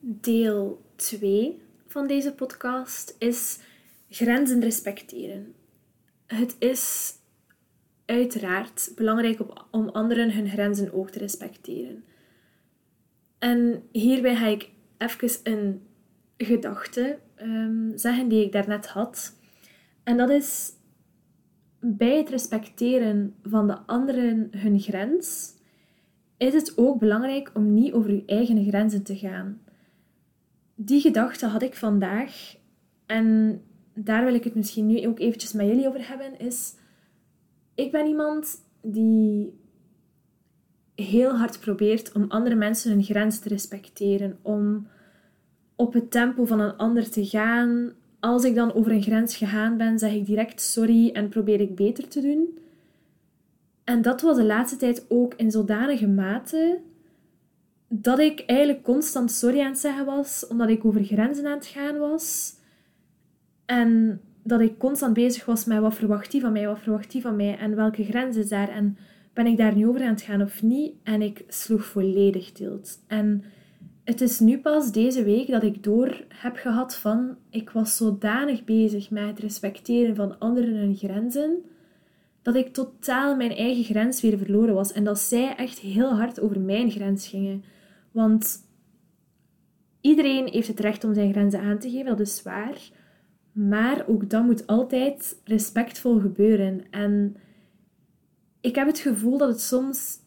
Deel 0.00 0.82
2 0.96 1.62
van 1.86 2.06
deze 2.06 2.32
podcast 2.32 3.16
is 3.18 3.58
Grenzen 4.08 4.60
respecteren. 4.60 5.54
Het 6.26 6.56
is 6.58 7.14
uiteraard 8.06 8.92
belangrijk 8.94 9.40
om 9.70 9.88
anderen 9.88 10.32
hun 10.32 10.48
grenzen 10.48 10.92
ook 10.92 11.10
te 11.10 11.18
respecteren. 11.18 12.04
En 13.38 13.82
hierbij 13.92 14.36
ga 14.36 14.46
ik 14.46 14.70
even 14.98 15.40
een 15.42 15.82
gedachte 16.36 17.18
um, 17.42 17.92
zeggen 17.94 18.28
die 18.28 18.44
ik 18.44 18.52
daarnet 18.52 18.86
had. 18.86 19.36
En 20.02 20.16
dat 20.16 20.30
is 20.30 20.72
bij 21.80 22.16
het 22.16 22.28
respecteren 22.28 23.34
van 23.42 23.66
de 23.66 23.78
anderen 23.86 24.48
hun 24.56 24.80
grens, 24.80 25.54
is 26.36 26.52
het 26.52 26.78
ook 26.78 26.98
belangrijk 26.98 27.50
om 27.54 27.74
niet 27.74 27.92
over 27.92 28.14
je 28.14 28.22
eigen 28.26 28.64
grenzen 28.64 29.02
te 29.02 29.16
gaan. 29.16 29.60
Die 30.74 31.00
gedachte 31.00 31.46
had 31.46 31.62
ik 31.62 31.74
vandaag 31.74 32.56
en 33.06 33.60
daar 33.94 34.24
wil 34.24 34.34
ik 34.34 34.44
het 34.44 34.54
misschien 34.54 34.86
nu 34.86 35.06
ook 35.06 35.18
eventjes 35.18 35.52
met 35.52 35.66
jullie 35.66 35.88
over 35.88 36.08
hebben, 36.08 36.38
is... 36.38 36.74
Ik 37.76 37.92
ben 37.92 38.06
iemand 38.06 38.62
die 38.82 39.54
heel 40.94 41.36
hard 41.36 41.60
probeert 41.60 42.12
om 42.12 42.24
andere 42.28 42.54
mensen 42.54 42.90
hun 42.90 43.02
grens 43.02 43.38
te 43.38 43.48
respecteren. 43.48 44.38
Om 44.42 44.86
op 45.76 45.92
het 45.92 46.10
tempo 46.10 46.44
van 46.44 46.60
een 46.60 46.76
ander 46.76 47.10
te 47.10 47.26
gaan. 47.26 47.92
Als 48.20 48.44
ik 48.44 48.54
dan 48.54 48.72
over 48.72 48.92
een 48.92 49.02
grens 49.02 49.36
gegaan 49.36 49.76
ben, 49.76 49.98
zeg 49.98 50.12
ik 50.12 50.26
direct 50.26 50.60
sorry 50.60 51.10
en 51.10 51.28
probeer 51.28 51.60
ik 51.60 51.74
beter 51.74 52.08
te 52.08 52.20
doen. 52.20 52.58
En 53.84 54.02
dat 54.02 54.20
was 54.20 54.36
de 54.36 54.44
laatste 54.44 54.76
tijd 54.76 55.04
ook 55.08 55.34
in 55.34 55.50
zodanige 55.50 56.08
mate 56.08 56.80
dat 57.88 58.18
ik 58.18 58.40
eigenlijk 58.46 58.82
constant 58.82 59.30
sorry 59.30 59.60
aan 59.60 59.70
het 59.70 59.78
zeggen 59.78 60.04
was, 60.04 60.46
omdat 60.46 60.68
ik 60.68 60.84
over 60.84 61.04
grenzen 61.04 61.46
aan 61.46 61.58
het 61.58 61.66
gaan 61.66 61.98
was. 61.98 62.54
En 63.64 64.20
dat 64.46 64.60
ik 64.60 64.78
constant 64.78 65.14
bezig 65.14 65.44
was 65.44 65.64
met 65.64 65.80
wat 65.80 65.94
verwacht 65.94 66.30
die 66.30 66.40
van 66.40 66.52
mij, 66.52 66.66
wat 66.66 66.78
verwacht 66.78 67.10
die 67.10 67.22
van 67.22 67.36
mij 67.36 67.58
en 67.58 67.76
welke 67.76 68.04
grens 68.04 68.36
is 68.36 68.48
daar 68.48 68.68
en 68.68 68.96
ben 69.32 69.46
ik 69.46 69.56
daar 69.56 69.74
nu 69.74 69.88
over 69.88 70.02
aan 70.02 70.08
het 70.08 70.22
gaan 70.22 70.42
of 70.42 70.62
niet? 70.62 70.92
En 71.02 71.22
ik 71.22 71.44
sloeg 71.48 71.84
volledig 71.84 72.52
tilt. 72.52 72.98
En 73.06 73.44
het 74.04 74.20
is 74.20 74.40
nu 74.40 74.58
pas 74.58 74.92
deze 74.92 75.24
week 75.24 75.50
dat 75.50 75.62
ik 75.62 75.82
door 75.82 76.24
heb 76.28 76.56
gehad 76.56 76.96
van 76.96 77.36
ik 77.50 77.70
was 77.70 77.96
zodanig 77.96 78.64
bezig 78.64 79.10
met 79.10 79.26
het 79.26 79.38
respecteren 79.38 80.14
van 80.14 80.38
anderen 80.38 80.74
hun 80.74 80.96
grenzen 80.96 81.64
dat 82.42 82.54
ik 82.54 82.72
totaal 82.72 83.36
mijn 83.36 83.56
eigen 83.56 83.84
grens 83.84 84.20
weer 84.20 84.38
verloren 84.38 84.74
was 84.74 84.92
en 84.92 85.04
dat 85.04 85.18
zij 85.18 85.56
echt 85.56 85.78
heel 85.78 86.14
hard 86.14 86.40
over 86.40 86.60
mijn 86.60 86.90
grens 86.90 87.28
gingen. 87.28 87.64
Want 88.10 88.58
iedereen 90.00 90.48
heeft 90.48 90.68
het 90.68 90.80
recht 90.80 91.04
om 91.04 91.14
zijn 91.14 91.32
grenzen 91.32 91.60
aan 91.60 91.78
te 91.78 91.90
geven, 91.90 92.06
dat 92.06 92.20
is 92.20 92.42
waar. 92.42 92.78
Maar 93.56 94.04
ook 94.06 94.30
dat 94.30 94.44
moet 94.44 94.66
altijd 94.66 95.40
respectvol 95.44 96.20
gebeuren. 96.20 96.82
En 96.90 97.36
ik 98.60 98.74
heb 98.74 98.86
het 98.86 98.98
gevoel 98.98 99.38
dat 99.38 99.48
het 99.48 99.60
soms, 99.60 100.18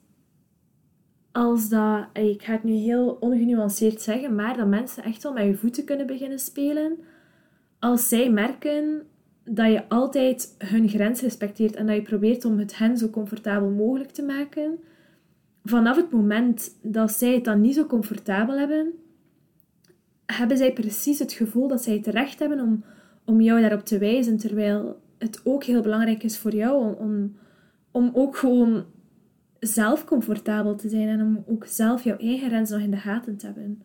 als 1.31 1.69
dat, 1.69 2.07
ik 2.13 2.43
ga 2.43 2.51
het 2.51 2.63
nu 2.63 2.73
heel 2.73 3.17
ongenuanceerd 3.19 4.01
zeggen, 4.01 4.35
maar 4.35 4.57
dat 4.57 4.67
mensen 4.67 5.03
echt 5.03 5.23
wel 5.23 5.33
met 5.33 5.45
je 5.45 5.55
voeten 5.55 5.83
kunnen 5.83 6.07
beginnen 6.07 6.39
spelen. 6.39 6.97
Als 7.79 8.07
zij 8.07 8.31
merken 8.31 9.01
dat 9.43 9.71
je 9.71 9.89
altijd 9.89 10.55
hun 10.57 10.89
grens 10.89 11.21
respecteert 11.21 11.75
en 11.75 11.85
dat 11.85 11.95
je 11.95 12.01
probeert 12.01 12.45
om 12.45 12.59
het 12.59 12.77
hen 12.77 12.97
zo 12.97 13.09
comfortabel 13.09 13.69
mogelijk 13.69 14.11
te 14.11 14.23
maken. 14.23 14.79
Vanaf 15.63 15.95
het 15.95 16.11
moment 16.11 16.77
dat 16.81 17.11
zij 17.11 17.33
het 17.33 17.43
dan 17.43 17.61
niet 17.61 17.75
zo 17.75 17.85
comfortabel 17.85 18.57
hebben, 18.57 18.93
hebben 20.25 20.57
zij 20.57 20.73
precies 20.73 21.19
het 21.19 21.33
gevoel 21.33 21.67
dat 21.67 21.83
zij 21.83 21.93
het 21.93 22.07
recht 22.07 22.39
hebben 22.39 22.59
om 22.59 22.83
om 23.29 23.41
jou 23.41 23.61
daarop 23.61 23.85
te 23.85 23.97
wijzen, 23.97 24.37
terwijl 24.37 25.01
het 25.17 25.41
ook 25.43 25.63
heel 25.63 25.81
belangrijk 25.81 26.23
is 26.23 26.37
voor 26.37 26.55
jou 26.55 26.83
om, 26.83 26.93
om, 26.93 27.37
om 27.91 28.11
ook 28.13 28.37
gewoon 28.37 28.85
zelf 29.59 30.05
comfortabel 30.05 30.75
te 30.75 30.89
zijn 30.89 31.07
en 31.07 31.21
om 31.21 31.43
ook 31.47 31.65
zelf 31.65 32.03
jouw 32.03 32.17
eigen 32.17 32.49
grens 32.49 32.69
nog 32.69 32.79
in 32.79 32.91
de 32.91 32.97
gaten 32.97 33.37
te 33.37 33.45
hebben. 33.45 33.81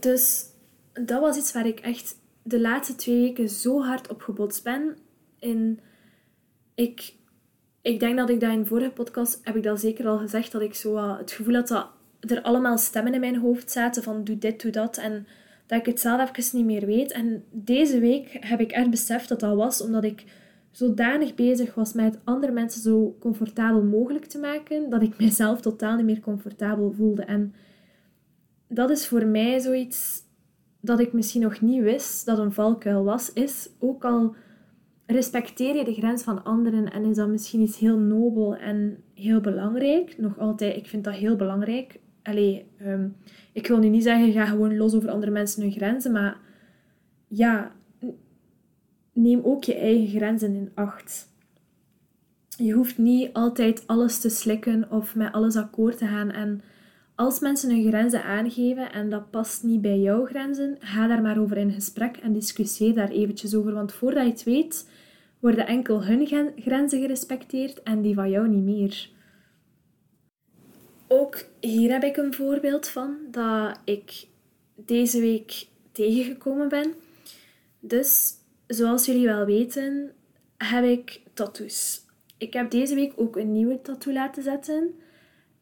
Dus 0.00 0.44
dat 0.92 1.20
was 1.20 1.36
iets 1.36 1.52
waar 1.52 1.66
ik 1.66 1.80
echt 1.80 2.16
de 2.42 2.60
laatste 2.60 2.94
twee 2.94 3.20
weken 3.20 3.48
zo 3.48 3.82
hard 3.82 4.10
op 4.10 4.20
gebotst 4.22 4.64
ben. 4.64 4.96
In, 5.38 5.80
ik, 6.74 7.14
ik 7.82 8.00
denk 8.00 8.18
dat 8.18 8.30
ik 8.30 8.40
dat 8.40 8.52
in 8.52 8.66
vorige 8.66 8.90
podcast 8.90 9.40
heb 9.42 9.56
ik 9.56 9.62
dat 9.62 9.80
zeker 9.80 10.06
al 10.06 10.18
gezegd, 10.18 10.52
dat 10.52 10.62
ik 10.62 10.74
zo 10.74 11.16
het 11.16 11.30
gevoel 11.30 11.54
had 11.54 11.68
dat 11.68 11.90
er 12.20 12.42
allemaal 12.42 12.78
stemmen 12.78 13.14
in 13.14 13.20
mijn 13.20 13.36
hoofd 13.36 13.70
zaten 13.70 14.02
van 14.02 14.24
doe 14.24 14.38
dit, 14.38 14.62
doe 14.62 14.70
dat. 14.70 14.96
En 14.96 15.26
dat 15.68 15.78
ik 15.78 15.86
het 15.86 16.00
zelf 16.00 16.30
even 16.36 16.56
niet 16.56 16.66
meer 16.66 16.86
weet. 16.86 17.12
En 17.12 17.44
deze 17.50 17.98
week 17.98 18.36
heb 18.40 18.60
ik 18.60 18.72
echt 18.72 18.90
beseft 18.90 19.28
dat 19.28 19.40
dat 19.40 19.56
was 19.56 19.82
omdat 19.82 20.04
ik 20.04 20.24
zodanig 20.70 21.34
bezig 21.34 21.74
was 21.74 21.92
met 21.92 22.18
andere 22.24 22.52
mensen 22.52 22.82
zo 22.82 23.16
comfortabel 23.20 23.82
mogelijk 23.82 24.24
te 24.24 24.38
maken, 24.38 24.90
dat 24.90 25.02
ik 25.02 25.18
mezelf 25.24 25.60
totaal 25.60 25.96
niet 25.96 26.04
meer 26.04 26.20
comfortabel 26.20 26.92
voelde. 26.92 27.22
En 27.22 27.54
dat 28.68 28.90
is 28.90 29.06
voor 29.06 29.26
mij 29.26 29.60
zoiets 29.60 30.22
dat 30.80 31.00
ik 31.00 31.12
misschien 31.12 31.42
nog 31.42 31.60
niet 31.60 31.82
wist 31.82 32.26
dat 32.26 32.38
een 32.38 32.52
valkuil 32.52 33.04
was, 33.04 33.32
is 33.32 33.70
ook 33.78 34.04
al 34.04 34.34
respecteer 35.06 35.76
je 35.76 35.84
de 35.84 35.94
grens 35.94 36.22
van 36.22 36.44
anderen 36.44 36.92
en 36.92 37.04
is 37.04 37.16
dat 37.16 37.28
misschien 37.28 37.60
iets 37.60 37.78
heel 37.78 37.98
nobel 37.98 38.56
en 38.56 39.02
heel 39.14 39.40
belangrijk. 39.40 40.18
Nog 40.18 40.38
altijd, 40.38 40.76
ik 40.76 40.86
vind 40.86 41.04
dat 41.04 41.14
heel 41.14 41.36
belangrijk. 41.36 42.00
Allee, 42.22 42.66
um, 42.86 43.16
ik 43.52 43.66
wil 43.66 43.78
nu 43.78 43.88
niet 43.88 44.02
zeggen, 44.02 44.32
ga 44.32 44.46
gewoon 44.46 44.76
los 44.76 44.94
over 44.94 45.10
andere 45.10 45.32
mensen 45.32 45.62
hun 45.62 45.72
grenzen, 45.72 46.12
maar 46.12 46.36
ja, 47.28 47.72
neem 49.12 49.40
ook 49.44 49.64
je 49.64 49.74
eigen 49.74 50.08
grenzen 50.08 50.54
in 50.54 50.70
acht. 50.74 51.28
Je 52.56 52.72
hoeft 52.72 52.98
niet 52.98 53.32
altijd 53.32 53.86
alles 53.86 54.18
te 54.18 54.28
slikken 54.28 54.90
of 54.90 55.14
met 55.14 55.32
alles 55.32 55.56
akkoord 55.56 55.98
te 55.98 56.06
gaan. 56.06 56.30
En 56.30 56.62
als 57.14 57.40
mensen 57.40 57.70
hun 57.70 57.86
grenzen 57.86 58.24
aangeven 58.24 58.92
en 58.92 59.10
dat 59.10 59.30
past 59.30 59.62
niet 59.62 59.80
bij 59.80 59.98
jouw 59.98 60.24
grenzen, 60.24 60.76
ga 60.80 61.06
daar 61.06 61.22
maar 61.22 61.38
over 61.38 61.56
in 61.56 61.72
gesprek 61.72 62.16
en 62.16 62.32
discussieer 62.32 62.94
daar 62.94 63.10
eventjes 63.10 63.54
over. 63.54 63.72
Want 63.72 63.92
voordat 63.92 64.24
je 64.24 64.30
het 64.30 64.42
weet, 64.42 64.90
worden 65.40 65.66
enkel 65.66 66.04
hun 66.04 66.52
grenzen 66.56 67.00
gerespecteerd 67.00 67.82
en 67.82 68.02
die 68.02 68.14
van 68.14 68.30
jou 68.30 68.48
niet 68.48 68.64
meer. 68.64 69.10
Ook 71.08 71.44
hier 71.60 71.92
heb 71.92 72.02
ik 72.02 72.16
een 72.16 72.34
voorbeeld 72.34 72.88
van 72.88 73.16
dat 73.30 73.80
ik 73.84 74.26
deze 74.74 75.20
week 75.20 75.66
tegengekomen 75.92 76.68
ben. 76.68 76.94
Dus, 77.80 78.34
zoals 78.66 79.06
jullie 79.06 79.26
wel 79.26 79.44
weten, 79.44 80.12
heb 80.56 80.84
ik 80.84 81.20
tattoos. 81.34 82.00
Ik 82.38 82.52
heb 82.52 82.70
deze 82.70 82.94
week 82.94 83.12
ook 83.16 83.36
een 83.36 83.52
nieuwe 83.52 83.80
tattoo 83.80 84.12
laten 84.12 84.42
zetten. 84.42 84.94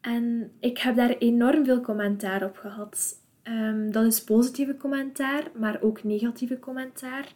En 0.00 0.52
ik 0.61 0.78
heb 0.78 0.96
daar 0.96 1.16
enorm 1.18 1.64
veel 1.64 1.80
commentaar 1.80 2.44
op 2.44 2.56
gehad. 2.56 3.24
Um, 3.44 3.92
dat 3.92 4.04
is 4.04 4.24
positieve 4.24 4.76
commentaar, 4.76 5.50
maar 5.59 5.82
ook 5.82 6.04
negatieve 6.04 6.59
commentaar. 6.59 7.32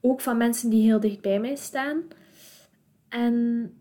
Ook 0.00 0.20
van 0.20 0.36
mensen 0.36 0.70
die 0.70 0.82
heel 0.82 1.00
dicht 1.00 1.20
bij 1.20 1.40
mij 1.40 1.56
staan. 1.56 2.02
En 3.08 3.74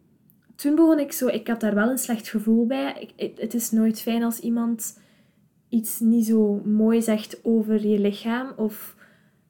toen 0.59 0.75
begon 0.75 0.99
ik 0.99 1.11
zo, 1.11 1.27
ik 1.27 1.47
had 1.47 1.59
daar 1.59 1.75
wel 1.75 1.89
een 1.89 1.97
slecht 1.97 2.29
gevoel 2.29 2.65
bij. 2.65 3.09
Het 3.35 3.53
is 3.53 3.71
nooit 3.71 4.01
fijn 4.01 4.23
als 4.23 4.39
iemand 4.39 4.99
iets 5.69 5.99
niet 5.99 6.25
zo 6.25 6.61
mooi 6.65 7.01
zegt 7.01 7.39
over 7.43 7.87
je 7.87 7.99
lichaam 7.99 8.51
of 8.55 8.95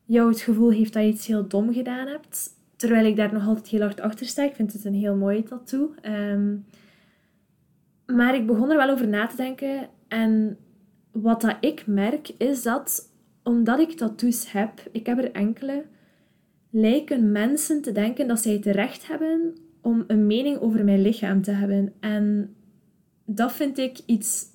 jou 0.06 0.30
het 0.30 0.42
gevoel 0.42 0.72
heeft 0.72 0.94
dat 0.94 1.04
je 1.04 1.10
iets 1.10 1.28
heel 1.28 1.48
dom 1.48 1.74
gedaan 1.74 2.08
hebt. 2.08 2.50
Terwijl 2.76 3.06
ik 3.06 3.16
daar 3.16 3.34
nog 3.34 3.48
altijd 3.48 3.68
heel 3.68 3.82
hard 3.82 4.02
achter 4.02 4.26
sta. 4.26 4.44
Ik 4.44 4.56
vind 4.56 4.74
het 4.74 4.86
een 4.86 4.94
heel 4.94 5.16
mooie 5.16 5.44
tattoo. 5.44 5.94
Ehm, 6.02 6.56
maar 8.06 8.36
ik 8.36 8.48
begon 8.48 8.70
er 8.70 8.78
wel 8.78 8.90
over 8.90 9.08
na 9.08 9.28
te 9.28 9.36
denken. 9.36 9.90
En 10.08 10.58
wat 11.12 11.42
dat 11.42 11.58
ik 11.60 11.88
merk, 11.88 12.30
is 12.38 12.64
dat 12.64 13.12
omdat 13.44 13.80
ik 13.80 13.92
tattoos 13.92 14.52
heb, 14.52 14.72
ik 14.92 15.06
heb 15.06 15.18
er 15.18 15.32
enkele, 15.32 15.86
lijken 16.70 17.32
mensen 17.32 17.82
te 17.82 17.92
denken 17.92 18.28
dat 18.28 18.40
zij 18.40 18.54
het 18.54 18.66
recht 18.66 19.08
hebben 19.08 19.54
om 19.82 20.04
een 20.08 20.28
mening 20.28 20.60
over 20.60 20.84
mijn 20.84 21.02
lichaam 21.02 21.42
te 21.42 21.52
hebben. 21.52 21.94
En 22.00 22.56
dat 23.26 23.52
vind 23.52 23.78
ik 23.78 24.00
iets 24.06 24.46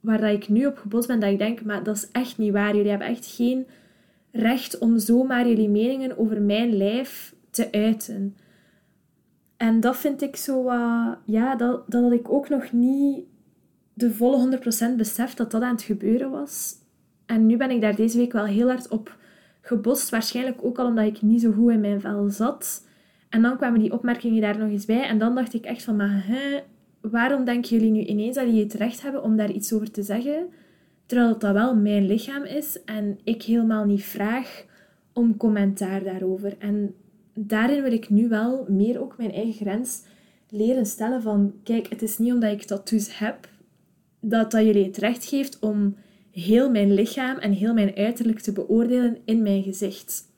waar 0.00 0.32
ik 0.32 0.48
nu 0.48 0.66
op 0.66 0.76
gebot 0.76 1.06
ben, 1.06 1.20
dat 1.20 1.30
ik 1.30 1.38
denk, 1.38 1.64
maar 1.64 1.82
dat 1.82 1.96
is 1.96 2.08
echt 2.10 2.38
niet 2.38 2.52
waar. 2.52 2.74
Jullie 2.74 2.90
hebben 2.90 3.08
echt 3.08 3.26
geen 3.26 3.66
recht 4.32 4.78
om 4.78 4.98
zomaar 4.98 5.48
jullie 5.48 5.68
meningen 5.68 6.18
over 6.18 6.42
mijn 6.42 6.76
lijf 6.76 7.34
te 7.50 7.72
uiten. 7.72 8.36
En 9.56 9.80
dat 9.80 9.96
vind 9.96 10.22
ik 10.22 10.36
zo, 10.36 10.70
uh, 10.70 11.12
ja, 11.24 11.56
dat, 11.56 11.90
dat 11.90 12.02
had 12.02 12.12
ik 12.12 12.30
ook 12.30 12.48
nog 12.48 12.72
niet 12.72 13.24
de 13.94 14.12
volle 14.12 14.58
100% 14.92 14.96
beseft 14.96 15.36
dat 15.36 15.50
dat 15.50 15.62
aan 15.62 15.74
het 15.74 15.82
gebeuren 15.82 16.30
was. 16.30 16.74
En 17.26 17.46
nu 17.46 17.56
ben 17.56 17.70
ik 17.70 17.80
daar 17.80 17.96
deze 17.96 18.18
week 18.18 18.32
wel 18.32 18.44
heel 18.44 18.68
hard 18.68 18.88
op 18.88 19.16
gebost. 19.60 20.10
Waarschijnlijk 20.10 20.64
ook 20.64 20.78
al 20.78 20.86
omdat 20.86 21.06
ik 21.06 21.22
niet 21.22 21.40
zo 21.40 21.52
goed 21.52 21.70
in 21.70 21.80
mijn 21.80 22.00
vel 22.00 22.30
zat. 22.30 22.86
En 23.34 23.42
dan 23.42 23.56
kwamen 23.56 23.80
die 23.80 23.92
opmerkingen 23.92 24.40
daar 24.40 24.58
nog 24.58 24.70
eens 24.70 24.84
bij. 24.84 25.02
En 25.02 25.18
dan 25.18 25.34
dacht 25.34 25.54
ik 25.54 25.64
echt 25.64 25.82
van, 25.82 25.96
maar 25.96 26.24
waarom 27.00 27.44
denken 27.44 27.70
jullie 27.70 27.90
nu 27.90 28.00
ineens 28.00 28.36
dat 28.36 28.44
jullie 28.44 28.62
het 28.62 28.74
recht 28.74 29.02
hebben 29.02 29.22
om 29.22 29.36
daar 29.36 29.50
iets 29.50 29.72
over 29.72 29.90
te 29.90 30.02
zeggen? 30.02 30.46
Terwijl 31.06 31.38
dat 31.38 31.52
wel 31.52 31.76
mijn 31.76 32.06
lichaam 32.06 32.44
is 32.44 32.84
en 32.84 33.18
ik 33.24 33.42
helemaal 33.42 33.84
niet 33.84 34.04
vraag 34.04 34.64
om 35.12 35.36
commentaar 35.36 36.04
daarover. 36.04 36.56
En 36.58 36.94
daarin 37.34 37.82
wil 37.82 37.92
ik 37.92 38.10
nu 38.10 38.28
wel 38.28 38.66
meer 38.68 39.00
ook 39.00 39.18
mijn 39.18 39.32
eigen 39.32 39.52
grens 39.52 40.02
leren 40.48 40.86
stellen 40.86 41.22
van, 41.22 41.54
kijk, 41.62 41.88
het 41.88 42.02
is 42.02 42.18
niet 42.18 42.32
omdat 42.32 42.52
ik 42.52 42.62
tattoos 42.62 43.18
heb, 43.18 43.48
dat 44.20 44.50
dat 44.50 44.64
jullie 44.64 44.84
het 44.84 44.96
recht 44.96 45.24
geeft 45.24 45.58
om 45.58 45.96
heel 46.30 46.70
mijn 46.70 46.94
lichaam 46.94 47.36
en 47.36 47.52
heel 47.52 47.74
mijn 47.74 47.94
uiterlijk 47.94 48.40
te 48.40 48.52
beoordelen 48.52 49.18
in 49.24 49.42
mijn 49.42 49.62
gezicht. 49.62 50.32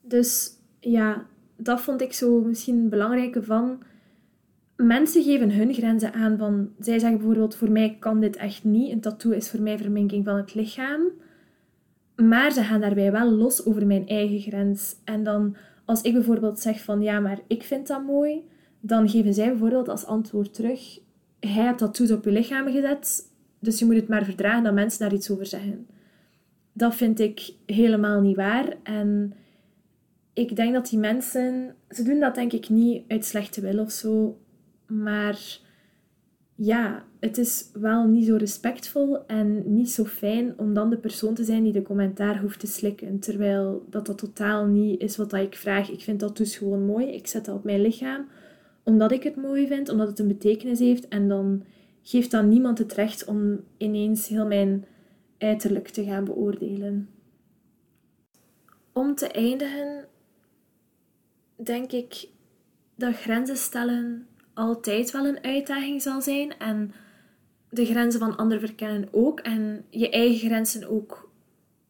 Dus 0.00 0.58
ja, 0.80 1.26
dat 1.62 1.80
vond 1.80 2.00
ik 2.00 2.12
zo 2.12 2.40
misschien 2.40 2.78
een 2.78 2.88
belangrijke 2.88 3.42
van. 3.42 3.82
Mensen 4.76 5.22
geven 5.22 5.50
hun 5.52 5.74
grenzen 5.74 6.12
aan 6.12 6.38
van, 6.38 6.70
zij 6.78 6.98
zeggen 6.98 7.18
bijvoorbeeld, 7.18 7.54
voor 7.54 7.70
mij 7.70 7.96
kan 7.98 8.20
dit 8.20 8.36
echt 8.36 8.64
niet. 8.64 8.92
Een 8.92 9.00
tattoo 9.00 9.30
is 9.32 9.50
voor 9.50 9.60
mij 9.60 9.78
verminking 9.78 10.24
van 10.24 10.36
het 10.36 10.54
lichaam. 10.54 11.00
Maar 12.16 12.52
ze 12.52 12.62
gaan 12.62 12.80
daarbij 12.80 13.12
wel 13.12 13.30
los 13.30 13.64
over 13.66 13.86
mijn 13.86 14.08
eigen 14.08 14.40
grens. 14.40 14.96
En 15.04 15.22
dan, 15.22 15.56
als 15.84 16.02
ik 16.02 16.12
bijvoorbeeld 16.12 16.60
zeg 16.60 16.82
van, 16.82 17.02
ja, 17.02 17.20
maar 17.20 17.40
ik 17.46 17.62
vind 17.62 17.86
dat 17.86 18.04
mooi, 18.04 18.42
dan 18.80 19.08
geven 19.08 19.34
zij 19.34 19.48
bijvoorbeeld 19.48 19.88
als 19.88 20.06
antwoord 20.06 20.54
terug, 20.54 20.98
hij 21.40 21.64
hebt 21.64 21.78
tattoos 21.78 22.10
op 22.10 22.24
je 22.24 22.30
lichaam 22.32 22.72
gezet, 22.72 23.30
dus 23.58 23.78
je 23.78 23.84
moet 23.84 23.94
het 23.94 24.08
maar 24.08 24.24
verdragen 24.24 24.62
dat 24.62 24.74
mensen 24.74 25.00
daar 25.00 25.12
iets 25.12 25.30
over 25.30 25.46
zeggen. 25.46 25.86
Dat 26.72 26.94
vind 26.94 27.20
ik 27.20 27.52
helemaal 27.66 28.20
niet 28.20 28.36
waar. 28.36 28.76
En 28.82 29.32
ik 30.40 30.56
denk 30.56 30.72
dat 30.72 30.88
die 30.88 30.98
mensen, 30.98 31.74
ze 31.88 32.02
doen 32.02 32.20
dat 32.20 32.34
denk 32.34 32.52
ik 32.52 32.68
niet 32.68 33.04
uit 33.08 33.24
slechte 33.24 33.60
wil 33.60 33.78
of 33.78 33.90
zo, 33.90 34.38
maar 34.86 35.58
ja, 36.54 37.04
het 37.20 37.38
is 37.38 37.70
wel 37.72 38.06
niet 38.06 38.26
zo 38.26 38.36
respectvol 38.36 39.26
en 39.26 39.74
niet 39.74 39.90
zo 39.90 40.04
fijn 40.04 40.58
om 40.58 40.74
dan 40.74 40.90
de 40.90 40.98
persoon 40.98 41.34
te 41.34 41.44
zijn 41.44 41.62
die 41.62 41.72
de 41.72 41.82
commentaar 41.82 42.40
hoeft 42.40 42.60
te 42.60 42.66
slikken. 42.66 43.18
Terwijl 43.18 43.86
dat 43.90 44.06
dat 44.06 44.18
totaal 44.18 44.66
niet 44.66 45.00
is 45.00 45.16
wat 45.16 45.32
ik 45.32 45.54
vraag. 45.54 45.90
Ik 45.90 46.00
vind 46.00 46.20
dat 46.20 46.36
dus 46.36 46.56
gewoon 46.56 46.86
mooi. 46.86 47.06
Ik 47.06 47.26
zet 47.26 47.44
dat 47.44 47.54
op 47.54 47.64
mijn 47.64 47.80
lichaam 47.80 48.26
omdat 48.82 49.12
ik 49.12 49.22
het 49.22 49.36
mooi 49.36 49.66
vind, 49.66 49.88
omdat 49.88 50.08
het 50.08 50.18
een 50.18 50.28
betekenis 50.28 50.78
heeft. 50.78 51.08
En 51.08 51.28
dan 51.28 51.64
geeft 52.02 52.30
dan 52.30 52.48
niemand 52.48 52.78
het 52.78 52.92
recht 52.92 53.24
om 53.24 53.60
ineens 53.76 54.28
heel 54.28 54.46
mijn 54.46 54.84
uiterlijk 55.38 55.88
te 55.88 56.04
gaan 56.04 56.24
beoordelen. 56.24 57.08
Om 58.92 59.14
te 59.14 59.26
eindigen, 59.26 60.08
denk 61.62 61.92
ik 61.92 62.28
dat 62.94 63.16
grenzen 63.16 63.56
stellen 63.56 64.26
altijd 64.54 65.10
wel 65.10 65.26
een 65.26 65.44
uitdaging 65.44 66.02
zal 66.02 66.22
zijn. 66.22 66.58
En 66.58 66.92
de 67.70 67.84
grenzen 67.84 68.20
van 68.20 68.36
anderen 68.36 68.66
verkennen 68.66 69.08
ook. 69.10 69.40
En 69.40 69.84
je 69.90 70.10
eigen 70.10 70.48
grenzen 70.48 70.88
ook 70.88 71.30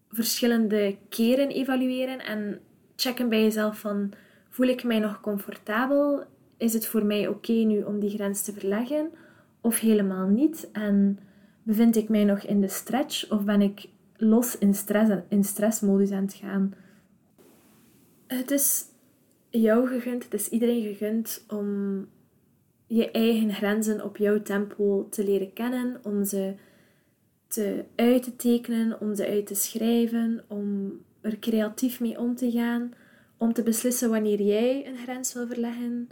verschillende 0.09 0.97
keren 1.09 1.49
evalueren. 1.49 2.19
En 2.19 2.61
checken 2.97 3.29
bij 3.29 3.43
jezelf 3.43 3.79
van, 3.79 4.13
voel 4.49 4.67
ik 4.67 4.85
mij 4.85 4.99
nog 4.99 5.21
comfortabel? 5.21 6.25
Is 6.57 6.73
het 6.73 6.87
voor 6.87 7.05
mij 7.05 7.29
oké 7.29 7.53
nu 7.53 7.83
om 7.83 8.01
die 8.01 8.11
grens 8.11 8.43
te 8.43 8.53
verleggen? 8.53 9.11
Of 9.61 9.79
helemaal 9.79 10.27
niet? 10.27 10.69
En 10.73 11.19
bevind 11.63 11.97
ik 11.97 12.09
mij 12.09 12.25
nog 12.25 12.43
in 12.43 12.61
de 12.61 12.69
stretch? 12.69 13.31
Of 13.31 13.45
ben 13.45 13.61
ik 13.61 13.89
los 14.17 14.59
in, 14.59 14.75
stress, 14.75 15.13
in 15.29 15.45
stressmodus 15.45 16.11
aan 16.11 16.25
het 16.25 16.35
gaan? 16.35 16.75
Het 18.27 18.51
is 18.51 18.85
jou 19.51 19.89
gegund, 19.89 20.25
het 20.25 20.35
is 20.35 20.49
iedereen 20.49 20.83
gegund 20.83 21.45
om 21.49 22.09
je 22.87 23.11
eigen 23.11 23.53
grenzen 23.53 24.05
op 24.05 24.17
jouw 24.17 24.43
tempo 24.43 25.07
te 25.11 25.25
leren 25.25 25.53
kennen, 25.53 26.01
om 26.03 26.25
ze 26.25 26.55
te 27.47 27.85
uit 27.97 28.23
te 28.23 28.37
tekenen, 28.37 29.01
om 29.01 29.15
ze 29.15 29.27
uit 29.27 29.47
te 29.47 29.55
schrijven, 29.55 30.45
om 30.49 30.93
er 31.21 31.39
creatief 31.39 32.01
mee 32.01 32.19
om 32.19 32.35
te 32.35 32.51
gaan, 32.51 32.93
om 33.37 33.53
te 33.53 33.63
beslissen 33.63 34.11
wanneer 34.11 34.43
jij 34.43 34.87
een 34.87 34.97
grens 34.97 35.33
wil 35.33 35.47
verleggen. 35.47 36.09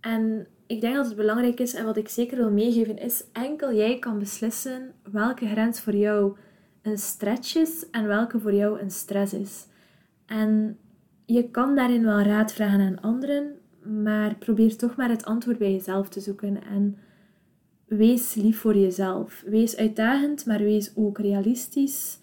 En 0.00 0.46
ik 0.66 0.80
denk 0.80 0.94
dat 0.94 1.06
het 1.06 1.16
belangrijk 1.16 1.60
is 1.60 1.74
en 1.74 1.84
wat 1.84 1.96
ik 1.96 2.08
zeker 2.08 2.36
wil 2.36 2.50
meegeven 2.50 2.98
is, 2.98 3.24
enkel 3.32 3.74
jij 3.74 3.98
kan 3.98 4.18
beslissen 4.18 4.92
welke 5.12 5.46
grens 5.46 5.80
voor 5.80 5.94
jou 5.94 6.36
een 6.82 6.98
stretch 6.98 7.56
is 7.56 7.90
en 7.90 8.06
welke 8.06 8.40
voor 8.40 8.54
jou 8.54 8.80
een 8.80 8.90
stress 8.90 9.32
is. 9.32 9.66
En 10.26 10.78
je 11.26 11.50
kan 11.50 11.74
daarin 11.74 12.04
wel 12.04 12.20
raad 12.20 12.52
vragen 12.52 12.80
aan 12.80 13.00
anderen, 13.00 13.54
maar 14.02 14.34
probeer 14.34 14.76
toch 14.76 14.96
maar 14.96 15.08
het 15.08 15.24
antwoord 15.24 15.58
bij 15.58 15.72
jezelf 15.72 16.08
te 16.08 16.20
zoeken. 16.20 16.64
En 16.64 16.98
wees 17.84 18.34
lief 18.34 18.58
voor 18.58 18.76
jezelf. 18.76 19.42
Wees 19.46 19.76
uitdagend, 19.76 20.46
maar 20.46 20.58
wees 20.58 20.92
ook 20.94 21.18
realistisch. 21.18 22.18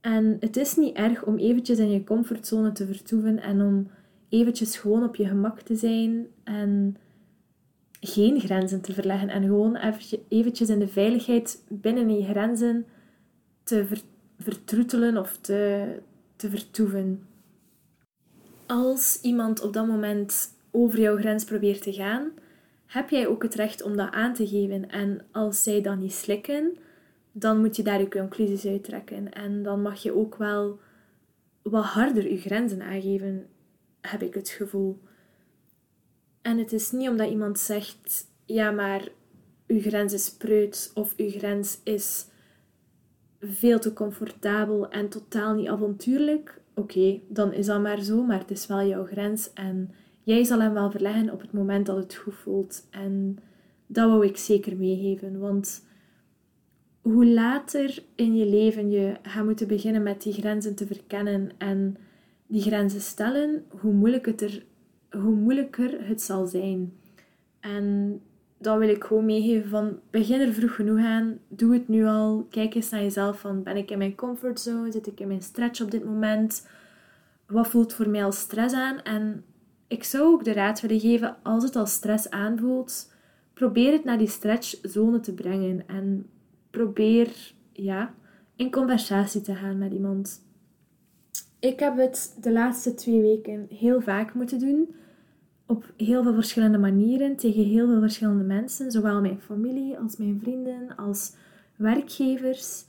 En 0.00 0.36
het 0.40 0.56
is 0.56 0.76
niet 0.76 0.96
erg 0.96 1.24
om 1.24 1.36
eventjes 1.36 1.78
in 1.78 1.90
je 1.90 2.04
comfortzone 2.04 2.72
te 2.72 2.86
vertoeven 2.86 3.42
en 3.42 3.62
om 3.62 3.90
eventjes 4.28 4.76
gewoon 4.76 5.04
op 5.04 5.16
je 5.16 5.26
gemak 5.26 5.60
te 5.60 5.76
zijn 5.76 6.26
en 6.44 6.96
geen 8.00 8.40
grenzen 8.40 8.80
te 8.80 8.92
verleggen. 8.92 9.28
En 9.28 9.42
gewoon 9.42 9.76
eventjes 10.28 10.68
in 10.68 10.78
de 10.78 10.88
veiligheid 10.88 11.64
binnen 11.68 12.16
je 12.16 12.24
grenzen 12.24 12.86
te 13.62 13.86
vertroetelen 14.38 15.16
of 15.16 15.38
te, 15.40 15.86
te 16.36 16.50
vertoeven. 16.50 17.22
Als 18.70 19.20
iemand 19.20 19.60
op 19.60 19.72
dat 19.72 19.86
moment 19.86 20.54
over 20.70 21.00
jouw 21.00 21.16
grens 21.16 21.44
probeert 21.44 21.82
te 21.82 21.92
gaan, 21.92 22.32
heb 22.86 23.10
jij 23.10 23.26
ook 23.26 23.42
het 23.42 23.54
recht 23.54 23.82
om 23.82 23.96
dat 23.96 24.12
aan 24.12 24.34
te 24.34 24.46
geven. 24.46 24.90
En 24.90 25.24
als 25.30 25.62
zij 25.62 25.80
dat 25.80 25.98
niet 25.98 26.12
slikken, 26.12 26.78
dan 27.32 27.60
moet 27.60 27.76
je 27.76 27.82
daar 27.82 28.00
je 28.00 28.08
conclusies 28.08 28.66
uit 28.66 28.84
trekken. 28.84 29.32
En 29.32 29.62
dan 29.62 29.82
mag 29.82 30.02
je 30.02 30.14
ook 30.14 30.36
wel 30.36 30.78
wat 31.62 31.84
harder 31.84 32.30
je 32.30 32.38
grenzen 32.38 32.82
aangeven, 32.82 33.46
heb 34.00 34.22
ik 34.22 34.34
het 34.34 34.48
gevoel. 34.48 34.98
En 36.42 36.58
het 36.58 36.72
is 36.72 36.90
niet 36.90 37.08
omdat 37.08 37.30
iemand 37.30 37.58
zegt, 37.58 38.26
ja, 38.44 38.70
maar 38.70 39.08
uw 39.66 39.80
grens 39.80 40.12
is 40.12 40.30
preut 40.30 40.90
of 40.94 41.14
uw 41.16 41.30
grens 41.30 41.80
is 41.84 42.26
veel 43.40 43.78
te 43.78 43.92
comfortabel 43.92 44.88
en 44.88 45.08
totaal 45.08 45.54
niet 45.54 45.68
avontuurlijk. 45.68 46.60
Oké, 46.74 47.20
dan 47.28 47.52
is 47.52 47.66
dat 47.66 47.82
maar 47.82 48.02
zo, 48.02 48.22
maar 48.22 48.38
het 48.38 48.50
is 48.50 48.66
wel 48.66 48.86
jouw 48.86 49.04
grens 49.04 49.52
en 49.52 49.90
jij 50.22 50.44
zal 50.44 50.60
hem 50.60 50.72
wel 50.72 50.90
verleggen 50.90 51.30
op 51.30 51.40
het 51.40 51.52
moment 51.52 51.86
dat 51.86 51.96
het 51.96 52.14
goed 52.14 52.34
voelt. 52.34 52.86
En 52.90 53.38
dat 53.86 54.08
wou 54.08 54.26
ik 54.26 54.36
zeker 54.36 54.76
meegeven, 54.76 55.38
want 55.38 55.88
hoe 57.00 57.26
later 57.26 58.02
in 58.14 58.36
je 58.36 58.46
leven 58.46 58.90
je 58.90 59.16
gaat 59.22 59.44
moeten 59.44 59.68
beginnen 59.68 60.02
met 60.02 60.22
die 60.22 60.32
grenzen 60.32 60.74
te 60.74 60.86
verkennen 60.86 61.50
en 61.58 61.96
die 62.46 62.62
grenzen 62.62 63.00
stellen, 63.00 63.64
hoe 63.68 63.92
moeilijker 63.92 64.32
het, 64.36 64.62
hoe 65.10 65.34
moeilijker 65.34 66.06
het 66.06 66.22
zal 66.22 66.46
zijn. 66.46 66.92
En 67.60 68.20
dat 68.60 68.78
wil 68.78 68.88
ik 68.88 69.04
gewoon 69.04 69.24
meegeven 69.24 69.68
van 69.68 70.00
begin 70.10 70.40
er 70.40 70.52
vroeg 70.52 70.74
genoeg 70.74 71.04
aan. 71.04 71.38
Doe 71.48 71.72
het 71.72 71.88
nu 71.88 72.06
al. 72.06 72.46
Kijk 72.50 72.74
eens 72.74 72.90
naar 72.90 73.02
jezelf 73.02 73.40
van 73.40 73.62
ben 73.62 73.76
ik 73.76 73.90
in 73.90 73.98
mijn 73.98 74.14
comfortzone? 74.14 74.92
Zit 74.92 75.06
ik 75.06 75.20
in 75.20 75.28
mijn 75.28 75.42
stretch 75.42 75.80
op 75.80 75.90
dit 75.90 76.04
moment? 76.04 76.66
Wat 77.46 77.68
voelt 77.68 77.92
voor 77.92 78.08
mij 78.08 78.24
als 78.24 78.38
stress 78.38 78.74
aan? 78.74 79.02
En 79.02 79.44
ik 79.88 80.04
zou 80.04 80.24
ook 80.24 80.44
de 80.44 80.52
raad 80.52 80.80
willen 80.80 81.00
geven 81.00 81.36
als 81.42 81.64
het 81.64 81.76
als 81.76 81.92
stress 81.92 82.30
aanvoelt, 82.30 83.12
probeer 83.54 83.92
het 83.92 84.04
naar 84.04 84.18
die 84.18 84.28
stretchzone 84.28 85.20
te 85.20 85.34
brengen 85.34 85.88
en 85.88 86.26
probeer 86.70 87.52
ja, 87.72 88.14
in 88.56 88.70
conversatie 88.70 89.40
te 89.40 89.54
gaan 89.54 89.78
met 89.78 89.92
iemand. 89.92 90.44
Ik 91.58 91.80
heb 91.80 91.96
het 91.96 92.36
de 92.40 92.52
laatste 92.52 92.94
twee 92.94 93.20
weken 93.20 93.66
heel 93.70 94.00
vaak 94.00 94.34
moeten 94.34 94.58
doen. 94.58 94.94
Op 95.70 95.92
heel 95.96 96.22
veel 96.22 96.34
verschillende 96.34 96.78
manieren, 96.78 97.36
tegen 97.36 97.64
heel 97.64 97.86
veel 97.86 98.00
verschillende 98.00 98.44
mensen. 98.44 98.90
Zowel 98.90 99.20
mijn 99.20 99.40
familie 99.40 99.98
als 99.98 100.16
mijn 100.16 100.40
vrienden, 100.42 100.96
als 100.96 101.34
werkgevers. 101.76 102.84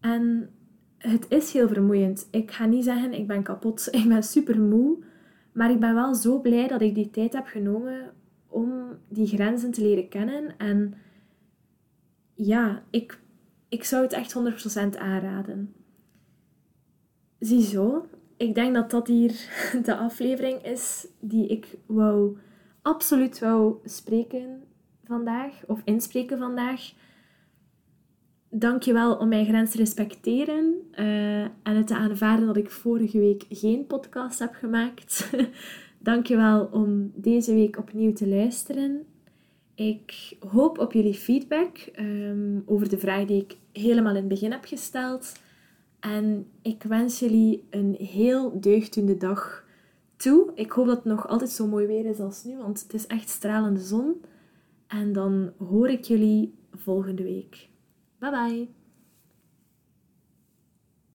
En 0.00 0.50
het 0.98 1.26
is 1.28 1.52
heel 1.52 1.68
vermoeiend. 1.68 2.28
Ik 2.30 2.50
ga 2.50 2.66
niet 2.66 2.84
zeggen, 2.84 3.12
ik 3.12 3.26
ben 3.26 3.42
kapot. 3.42 3.88
Ik 4.00 4.08
ben 4.08 4.22
super 4.22 4.60
moe. 4.60 4.98
Maar 5.52 5.70
ik 5.70 5.80
ben 5.80 5.94
wel 5.94 6.14
zo 6.14 6.40
blij 6.40 6.68
dat 6.68 6.80
ik 6.80 6.94
die 6.94 7.10
tijd 7.10 7.32
heb 7.32 7.46
genomen 7.46 8.12
om 8.48 8.98
die 9.08 9.26
grenzen 9.26 9.70
te 9.70 9.82
leren 9.82 10.08
kennen. 10.08 10.58
En 10.58 10.94
ja, 12.34 12.82
ik, 12.90 13.18
ik 13.68 13.84
zou 13.84 14.02
het 14.02 14.12
echt 14.12 14.34
100% 14.94 14.98
aanraden. 14.98 15.74
Ziezo, 17.38 18.06
ik 18.42 18.54
denk 18.54 18.74
dat 18.74 18.90
dat 18.90 19.06
hier 19.06 19.32
de 19.84 19.96
aflevering 19.96 20.62
is 20.62 21.06
die 21.20 21.46
ik 21.46 21.66
wou, 21.86 22.36
absoluut 22.82 23.38
wou 23.38 23.76
spreken 23.84 24.62
vandaag, 25.04 25.52
of 25.66 25.80
inspreken 25.84 26.38
vandaag. 26.38 26.92
Dank 28.50 28.82
je 28.82 28.92
wel 28.92 29.16
om 29.16 29.28
mijn 29.28 29.46
grens 29.46 29.70
te 29.70 29.76
respecteren 29.76 30.74
uh, 30.94 31.40
en 31.42 31.52
het 31.62 31.86
te 31.86 31.96
aanvaarden 31.96 32.46
dat 32.46 32.56
ik 32.56 32.70
vorige 32.70 33.18
week 33.18 33.44
geen 33.48 33.86
podcast 33.86 34.38
heb 34.38 34.54
gemaakt. 34.54 35.30
Dank 35.98 36.26
je 36.26 36.36
wel 36.36 36.68
om 36.72 37.12
deze 37.14 37.54
week 37.54 37.78
opnieuw 37.78 38.12
te 38.12 38.28
luisteren. 38.28 39.06
Ik 39.74 40.36
hoop 40.48 40.78
op 40.78 40.92
jullie 40.92 41.14
feedback 41.14 41.90
um, 41.98 42.62
over 42.66 42.88
de 42.88 42.98
vraag 42.98 43.24
die 43.24 43.42
ik 43.42 43.56
helemaal 43.82 44.10
in 44.10 44.16
het 44.16 44.28
begin 44.28 44.50
heb 44.50 44.64
gesteld. 44.64 45.32
En 46.02 46.46
ik 46.62 46.82
wens 46.82 47.18
jullie 47.18 47.64
een 47.70 47.94
heel 47.94 48.60
deugdende 48.60 49.16
dag 49.16 49.64
toe. 50.16 50.50
Ik 50.54 50.72
hoop 50.72 50.86
dat 50.86 50.96
het 50.96 51.04
nog 51.04 51.28
altijd 51.28 51.50
zo 51.50 51.66
mooi 51.66 51.86
weer 51.86 52.06
is 52.06 52.18
als 52.18 52.44
nu, 52.44 52.56
want 52.56 52.82
het 52.82 52.94
is 52.94 53.06
echt 53.06 53.28
stralende 53.28 53.80
zon. 53.80 54.22
En 54.86 55.12
dan 55.12 55.52
hoor 55.58 55.88
ik 55.88 56.04
jullie 56.04 56.54
volgende 56.72 57.22
week. 57.22 57.68
Bye 58.18 58.30
bye! 58.30 58.81